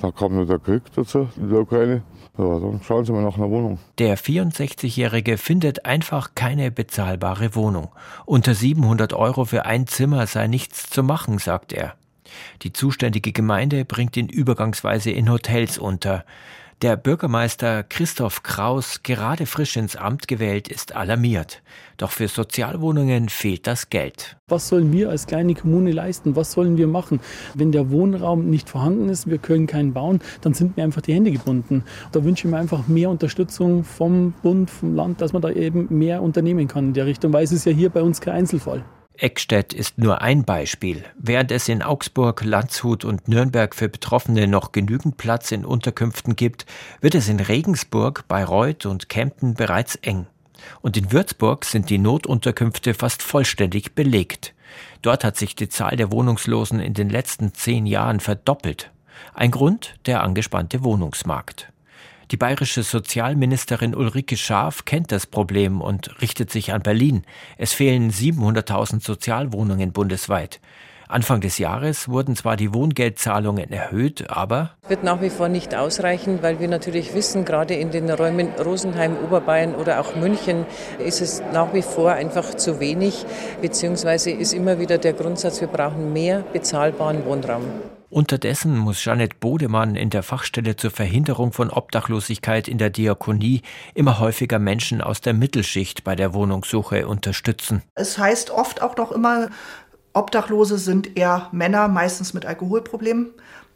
Da 0.01 0.11
kam 0.11 0.35
noch 0.35 0.45
der 0.45 0.59
Krieg 0.59 0.83
dazu 0.95 1.27
in 1.37 1.49
der 1.49 1.61
Ukraine. 1.61 2.03
Ja, 2.37 2.59
dann 2.59 2.81
schauen 2.83 3.03
Sie 3.03 3.11
mal 3.11 3.23
nach 3.23 3.37
einer 3.37 3.49
Wohnung. 3.49 3.79
Der 3.97 4.17
64-Jährige 4.17 5.37
findet 5.37 5.85
einfach 5.85 6.35
keine 6.35 6.69
bezahlbare 6.69 7.55
Wohnung. 7.55 7.89
Unter 8.25 8.53
700 8.53 9.13
Euro 9.13 9.45
für 9.45 9.65
ein 9.65 9.87
Zimmer 9.87 10.27
sei 10.27 10.47
nichts 10.47 10.89
zu 10.89 11.01
machen, 11.01 11.39
sagt 11.39 11.73
er. 11.73 11.95
Die 12.63 12.73
zuständige 12.73 13.31
Gemeinde 13.31 13.85
bringt 13.85 14.17
ihn 14.17 14.29
übergangsweise 14.29 15.11
in 15.11 15.29
Hotels 15.29 15.77
unter. 15.77 16.25
Der 16.83 16.95
Bürgermeister 16.95 17.81
Christoph 17.81 18.43
Kraus, 18.43 19.01
gerade 19.01 19.47
frisch 19.47 19.77
ins 19.77 19.95
Amt 19.95 20.27
gewählt, 20.27 20.67
ist 20.67 20.95
alarmiert. 20.95 21.63
Doch 21.97 22.11
für 22.11 22.27
Sozialwohnungen 22.27 23.29
fehlt 23.29 23.65
das 23.65 23.89
Geld. 23.89 24.37
Was 24.47 24.67
sollen 24.67 24.91
wir 24.91 25.09
als 25.09 25.25
kleine 25.25 25.55
Kommune 25.55 25.91
leisten? 25.91 26.35
Was 26.35 26.51
sollen 26.51 26.77
wir 26.77 26.85
machen? 26.85 27.19
Wenn 27.55 27.71
der 27.71 27.89
Wohnraum 27.89 28.51
nicht 28.51 28.69
vorhanden 28.69 29.09
ist, 29.09 29.27
wir 29.27 29.39
können 29.39 29.65
keinen 29.65 29.93
bauen, 29.93 30.19
dann 30.41 30.53
sind 30.53 30.77
mir 30.77 30.83
einfach 30.83 31.01
die 31.01 31.15
Hände 31.15 31.31
gebunden. 31.31 31.83
Da 32.11 32.23
wünsche 32.23 32.47
ich 32.47 32.51
mir 32.51 32.59
einfach 32.59 32.87
mehr 32.87 33.09
Unterstützung 33.09 33.83
vom 33.83 34.33
Bund, 34.43 34.69
vom 34.69 34.95
Land, 34.95 35.19
dass 35.21 35.33
man 35.33 35.41
da 35.41 35.49
eben 35.49 35.87
mehr 35.89 36.21
unternehmen 36.21 36.67
kann 36.67 36.89
in 36.89 36.93
der 36.93 37.07
Richtung, 37.07 37.33
weil 37.33 37.43
es 37.43 37.51
ist 37.51 37.65
ja 37.65 37.71
hier 37.71 37.89
bei 37.89 38.03
uns 38.03 38.21
kein 38.21 38.35
Einzelfall. 38.35 38.85
Eckstedt 39.17 39.73
ist 39.73 39.97
nur 39.97 40.21
ein 40.21 40.43
Beispiel. 40.43 41.03
Während 41.17 41.51
es 41.51 41.67
in 41.67 41.81
Augsburg, 41.81 42.43
Landshut 42.43 43.03
und 43.03 43.27
Nürnberg 43.27 43.73
für 43.73 43.89
Betroffene 43.89 44.47
noch 44.47 44.71
genügend 44.71 45.17
Platz 45.17 45.51
in 45.51 45.65
Unterkünften 45.65 46.35
gibt, 46.35 46.65
wird 47.01 47.15
es 47.15 47.27
in 47.27 47.39
Regensburg, 47.39 48.27
Bayreuth 48.27 48.85
und 48.85 49.09
Kempten 49.09 49.55
bereits 49.55 49.95
eng. 49.95 50.27
Und 50.81 50.97
in 50.97 51.11
Würzburg 51.11 51.65
sind 51.65 51.89
die 51.89 51.97
Notunterkünfte 51.97 52.93
fast 52.93 53.23
vollständig 53.23 53.95
belegt. 53.95 54.53
Dort 55.01 55.23
hat 55.23 55.37
sich 55.37 55.55
die 55.55 55.69
Zahl 55.69 55.95
der 55.95 56.11
Wohnungslosen 56.11 56.79
in 56.79 56.93
den 56.93 57.09
letzten 57.09 57.53
zehn 57.53 57.85
Jahren 57.85 58.19
verdoppelt. 58.19 58.91
Ein 59.33 59.51
Grund 59.51 59.95
der 60.05 60.23
angespannte 60.23 60.83
Wohnungsmarkt. 60.83 61.71
Die 62.29 62.37
bayerische 62.37 62.83
Sozialministerin 62.83 63.95
Ulrike 63.95 64.35
Schaaf 64.35 64.83
kennt 64.83 65.13
das 65.13 65.25
Problem 65.25 65.79
und 65.79 66.21
richtet 66.21 66.51
sich 66.51 66.73
an 66.73 66.81
Berlin. 66.81 67.23
Es 67.57 67.71
fehlen 67.71 68.11
700.000 68.11 69.01
Sozialwohnungen 69.01 69.93
bundesweit. 69.93 70.59
Anfang 71.07 71.39
des 71.39 71.57
Jahres 71.57 72.09
wurden 72.09 72.35
zwar 72.35 72.57
die 72.57 72.73
Wohngeldzahlungen 72.73 73.71
erhöht, 73.71 74.29
aber 74.29 74.71
wird 74.89 75.05
nach 75.05 75.21
wie 75.21 75.29
vor 75.29 75.47
nicht 75.47 75.73
ausreichen, 75.73 76.39
weil 76.41 76.59
wir 76.59 76.67
natürlich 76.67 77.13
wissen, 77.13 77.45
gerade 77.45 77.75
in 77.75 77.91
den 77.91 78.09
Räumen 78.09 78.49
Rosenheim, 78.59 79.15
Oberbayern 79.23 79.73
oder 79.73 80.01
auch 80.01 80.17
München 80.17 80.65
ist 80.99 81.21
es 81.21 81.41
nach 81.53 81.73
wie 81.73 81.81
vor 81.81 82.11
einfach 82.11 82.55
zu 82.55 82.81
wenig, 82.81 83.25
beziehungsweise 83.61 84.31
ist 84.31 84.51
immer 84.51 84.79
wieder 84.79 84.97
der 84.97 85.13
Grundsatz, 85.13 85.61
wir 85.61 85.69
brauchen 85.69 86.11
mehr 86.11 86.43
bezahlbaren 86.51 87.23
Wohnraum. 87.23 87.63
Unterdessen 88.09 88.77
muss 88.77 89.03
Janet 89.03 89.41
Bodemann 89.41 89.95
in 89.97 90.09
der 90.09 90.23
Fachstelle 90.23 90.77
zur 90.77 90.91
Verhinderung 90.91 91.51
von 91.51 91.69
Obdachlosigkeit 91.69 92.69
in 92.69 92.77
der 92.77 92.89
Diakonie 92.89 93.63
immer 93.95 94.19
häufiger 94.19 94.59
Menschen 94.59 95.01
aus 95.01 95.19
der 95.19 95.33
Mittelschicht 95.33 96.05
bei 96.05 96.15
der 96.15 96.33
Wohnungssuche 96.33 97.07
unterstützen. 97.07 97.83
Es 97.95 98.17
heißt 98.17 98.49
oft 98.51 98.81
auch 98.81 98.95
noch 98.95 99.11
immer, 99.11 99.49
Obdachlose 100.13 100.77
sind 100.77 101.17
eher 101.17 101.49
Männer, 101.51 101.89
meistens 101.89 102.33
mit 102.33 102.45
Alkoholproblemen. 102.45 103.31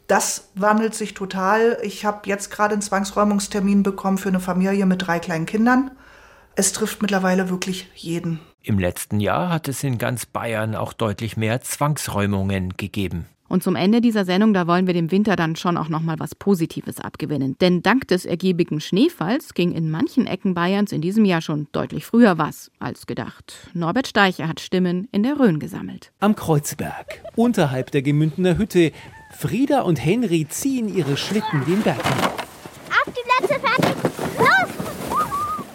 Das 0.06 0.50
wandelt 0.54 0.94
sich 0.94 1.12
total. 1.14 1.78
Ich 1.82 2.04
habe 2.04 2.28
jetzt 2.28 2.50
gerade 2.50 2.72
einen 2.72 2.82
Zwangsräumungstermin 2.82 3.82
bekommen 3.82 4.18
für 4.18 4.30
eine 4.30 4.40
Familie 4.40 4.86
mit 4.86 5.06
drei 5.06 5.18
kleinen 5.18 5.46
Kindern. 5.46 5.90
Es 6.56 6.72
trifft 6.72 7.02
mittlerweile 7.02 7.50
wirklich 7.50 7.90
jeden. 7.94 8.40
Im 8.62 8.78
letzten 8.78 9.20
Jahr 9.20 9.50
hat 9.50 9.68
es 9.68 9.84
in 9.84 9.98
ganz 9.98 10.26
Bayern 10.26 10.74
auch 10.74 10.92
deutlich 10.92 11.36
mehr 11.36 11.60
Zwangsräumungen 11.60 12.76
gegeben. 12.76 13.26
Und 13.52 13.62
zum 13.62 13.76
Ende 13.76 14.00
dieser 14.00 14.24
Sendung, 14.24 14.54
da 14.54 14.66
wollen 14.66 14.86
wir 14.86 14.94
dem 14.94 15.10
Winter 15.10 15.36
dann 15.36 15.56
schon 15.56 15.76
auch 15.76 15.90
noch 15.90 16.00
mal 16.00 16.18
was 16.18 16.34
Positives 16.34 16.98
abgewinnen. 16.98 17.58
Denn 17.60 17.82
dank 17.82 18.08
des 18.08 18.24
ergiebigen 18.24 18.80
Schneefalls 18.80 19.52
ging 19.52 19.72
in 19.72 19.90
manchen 19.90 20.26
Ecken 20.26 20.54
Bayerns 20.54 20.90
in 20.90 21.02
diesem 21.02 21.26
Jahr 21.26 21.42
schon 21.42 21.68
deutlich 21.72 22.06
früher 22.06 22.38
was 22.38 22.70
als 22.78 23.06
gedacht. 23.06 23.52
Norbert 23.74 24.08
Steicher 24.08 24.48
hat 24.48 24.60
Stimmen 24.60 25.06
in 25.12 25.22
der 25.22 25.38
Rhön 25.38 25.58
gesammelt. 25.58 26.12
Am 26.20 26.34
Kreuzberg, 26.34 27.20
unterhalb 27.36 27.90
der 27.90 28.00
Gemündener 28.00 28.56
Hütte, 28.56 28.90
Frieda 29.38 29.82
und 29.82 30.02
Henry 30.02 30.46
ziehen 30.48 30.88
ihre 30.88 31.18
Schlitten 31.18 31.62
den 31.66 31.82
Berg 31.82 32.02
hinauf. 32.02 32.36
Auf 32.88 33.12
die 33.12 33.46
Plätze, 33.46 33.60
fertig, 33.60 34.02
los! 34.38 35.18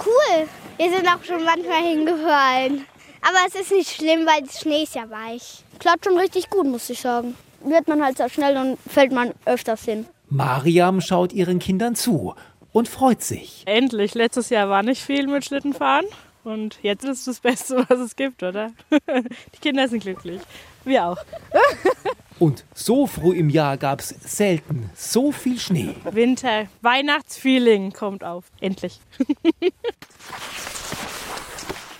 Cool, 0.03 0.47
wir 0.77 0.97
sind 0.97 1.07
auch 1.07 1.23
schon 1.23 1.45
manchmal 1.45 1.83
hingefallen. 1.83 2.85
Aber 3.21 3.37
es 3.47 3.53
ist 3.53 3.71
nicht 3.71 3.91
schlimm, 3.91 4.25
weil 4.25 4.41
der 4.41 4.59
Schnee 4.59 4.81
ist 4.81 4.95
ja 4.95 5.07
weich. 5.11 5.63
Klappt 5.77 6.05
schon 6.05 6.17
richtig 6.17 6.49
gut, 6.49 6.65
muss 6.65 6.89
ich 6.89 7.01
sagen 7.01 7.35
wird 7.69 7.87
man 7.87 8.03
halt 8.03 8.17
so 8.17 8.27
schnell 8.29 8.57
und 8.57 8.77
fällt 8.89 9.11
man 9.11 9.33
öfters 9.45 9.83
hin. 9.83 10.05
Mariam 10.29 11.01
schaut 11.01 11.33
ihren 11.33 11.59
Kindern 11.59 11.95
zu 11.95 12.35
und 12.71 12.87
freut 12.87 13.21
sich. 13.23 13.63
Endlich, 13.65 14.13
letztes 14.13 14.49
Jahr 14.49 14.69
war 14.69 14.83
nicht 14.83 15.01
viel 15.01 15.27
mit 15.27 15.45
Schlittenfahren 15.45 16.05
und 16.47 16.79
jetzt 16.81 17.03
ist 17.03 17.19
es 17.19 17.25
das 17.25 17.39
Beste, 17.41 17.85
was 17.89 17.99
es 17.99 18.15
gibt, 18.15 18.41
oder? 18.41 18.71
Die 18.89 19.59
Kinder 19.61 19.87
sind 19.87 20.01
glücklich. 20.01 20.41
Wir 20.85 21.05
auch. 21.05 21.17
Und 22.39 22.63
so 22.73 23.07
früh 23.07 23.35
im 23.35 23.49
Jahr 23.49 23.77
gab 23.77 23.99
es 23.99 24.09
selten 24.09 24.91
so 24.95 25.31
viel 25.31 25.59
Schnee. 25.59 25.95
Winter, 26.11 26.67
Weihnachtsfeeling 26.81 27.93
kommt 27.93 28.23
auf. 28.23 28.45
Endlich. 28.61 29.01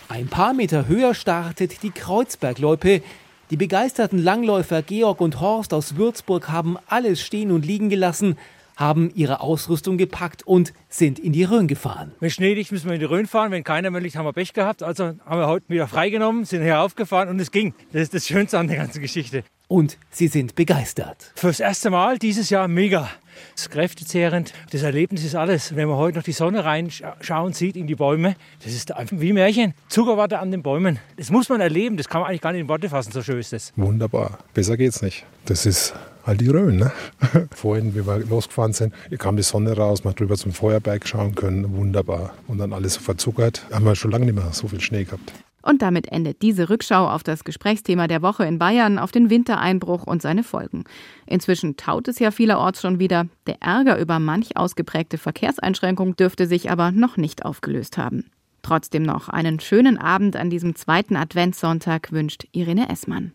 Ein 0.07 0.27
paar 0.27 0.53
Meter 0.53 0.87
höher 0.87 1.15
startet 1.15 1.81
die 1.81 1.89
Kreuzbergloipe, 1.89 3.01
die 3.49 3.57
begeisterten 3.57 4.19
Langläufer 4.19 4.81
Georg 4.81 5.21
und 5.21 5.39
Horst 5.39 5.73
aus 5.73 5.95
Würzburg 5.95 6.49
haben 6.49 6.77
alles 6.87 7.21
stehen 7.21 7.51
und 7.51 7.65
liegen 7.65 7.89
gelassen, 7.89 8.37
haben 8.75 9.09
ihre 9.15 9.39
Ausrüstung 9.39 9.97
gepackt 9.97 10.45
und 10.45 10.73
sind 10.89 11.17
in 11.17 11.31
die 11.31 11.45
Rhön 11.45 11.67
gefahren. 11.67 12.11
Wenn 12.19 12.29
Schnee 12.29 12.53
liegt, 12.53 12.73
müssen 12.73 12.87
wir 12.87 12.93
in 12.93 12.99
die 12.99 13.05
Rhön 13.05 13.25
fahren. 13.25 13.51
Wenn 13.51 13.63
keiner 13.63 13.89
liegt, 14.01 14.17
haben 14.17 14.25
wir 14.25 14.33
Pech 14.33 14.51
gehabt. 14.51 14.83
Also 14.83 15.05
haben 15.25 15.39
wir 15.39 15.47
heute 15.47 15.69
wieder 15.69 15.87
freigenommen, 15.87 16.43
sind 16.43 16.61
hier 16.61 16.81
aufgefahren 16.81 17.29
und 17.29 17.39
es 17.39 17.51
ging. 17.51 17.73
Das 17.93 18.01
ist 18.01 18.13
das 18.13 18.27
Schönste 18.27 18.59
an 18.59 18.67
der 18.67 18.77
ganzen 18.77 19.01
Geschichte. 19.01 19.43
Und 19.67 19.97
sie 20.09 20.27
sind 20.27 20.55
begeistert. 20.55 21.31
Fürs 21.35 21.59
erste 21.59 21.89
Mal 21.89 22.17
dieses 22.17 22.49
Jahr 22.49 22.67
mega. 22.67 23.09
Das 23.53 23.63
ist 23.63 23.71
kräftezehrend. 23.71 24.53
Das 24.71 24.81
Erlebnis 24.81 25.23
ist 25.23 25.35
alles. 25.35 25.75
Wenn 25.75 25.89
man 25.89 25.97
heute 25.97 26.17
noch 26.17 26.23
die 26.23 26.31
Sonne 26.31 26.63
reinschauen 26.63 27.53
sieht 27.53 27.75
in 27.75 27.85
die 27.85 27.95
Bäume, 27.95 28.35
das 28.63 28.73
ist 28.73 28.93
einfach 28.93 29.19
wie 29.19 29.33
Märchen. 29.33 29.73
Zuckerwatte 29.89 30.39
an 30.39 30.51
den 30.51 30.63
Bäumen. 30.63 30.99
Das 31.17 31.31
muss 31.31 31.49
man 31.49 31.59
erleben. 31.59 31.97
Das 31.97 32.07
kann 32.07 32.21
man 32.21 32.29
eigentlich 32.29 32.41
gar 32.41 32.53
nicht 32.53 32.61
in 32.61 32.69
Worte 32.69 32.89
fassen. 32.89 33.11
So 33.11 33.21
schön 33.21 33.39
ist 33.39 33.51
das. 33.51 33.73
Wunderbar. 33.75 34.39
Besser 34.53 34.77
geht's 34.77 35.01
nicht. 35.01 35.25
Das 35.45 35.65
ist 35.65 35.93
halt 36.25 36.39
die 36.39 36.47
Rhön. 36.47 36.77
Ne? 36.77 36.91
Vorhin, 37.51 37.93
wie 37.93 38.07
wir 38.07 38.19
losgefahren 38.19 38.73
sind, 38.73 38.93
kam 39.17 39.35
die 39.35 39.43
Sonne 39.43 39.75
raus, 39.75 40.03
man 40.03 40.11
hat 40.11 40.19
drüber 40.19 40.37
zum 40.37 40.53
Feuerberg 40.53 41.07
schauen 41.07 41.35
können. 41.35 41.75
Wunderbar. 41.75 42.33
Und 42.47 42.59
dann 42.59 42.71
alles 42.71 42.95
so 42.95 43.01
verzuckert. 43.01 43.65
Haben 43.71 43.85
wir 43.85 43.95
schon 43.95 44.11
lange 44.11 44.25
nicht 44.25 44.35
mehr 44.35 44.51
so 44.53 44.67
viel 44.67 44.81
Schnee 44.81 45.03
gehabt. 45.03 45.33
Und 45.67 45.81
damit 45.81 46.09
endet 46.13 46.41
diese 46.41 46.69
Rückschau 46.69 47.09
auf 47.09 47.23
das 47.23 47.43
Gesprächsthema 47.43 48.07
der 48.07 48.21
Woche 48.21 48.45
in 48.45 48.57
Bayern, 48.57 48.97
auf 48.97 49.11
den 49.11 49.29
Wintereinbruch 49.29 50.03
und 50.07 50.21
seine 50.21 50.43
Folgen. 50.43 50.85
Inzwischen 51.25 51.75
taut 51.75 52.07
es 52.07 52.19
ja 52.19 52.31
vielerorts 52.31 52.79
schon 52.79 52.99
wieder. 52.99 53.27
Der 53.47 53.61
Ärger 53.61 53.99
über 53.99 54.17
manch 54.19 54.55
ausgeprägte 54.55 55.17
Verkehrseinschränkung 55.17 56.15
dürfte 56.15 56.47
sich 56.47 56.71
aber 56.71 56.91
noch 56.91 57.17
nicht 57.17 57.43
aufgelöst 57.43 57.97
haben. 57.97 58.23
Trotzdem 58.61 59.03
noch 59.03 59.27
einen 59.27 59.59
schönen 59.59 59.97
Abend 59.97 60.37
an 60.37 60.49
diesem 60.49 60.73
zweiten 60.75 61.17
Adventssonntag 61.17 62.13
wünscht 62.13 62.47
Irene 62.53 62.89
Essmann. 62.89 63.33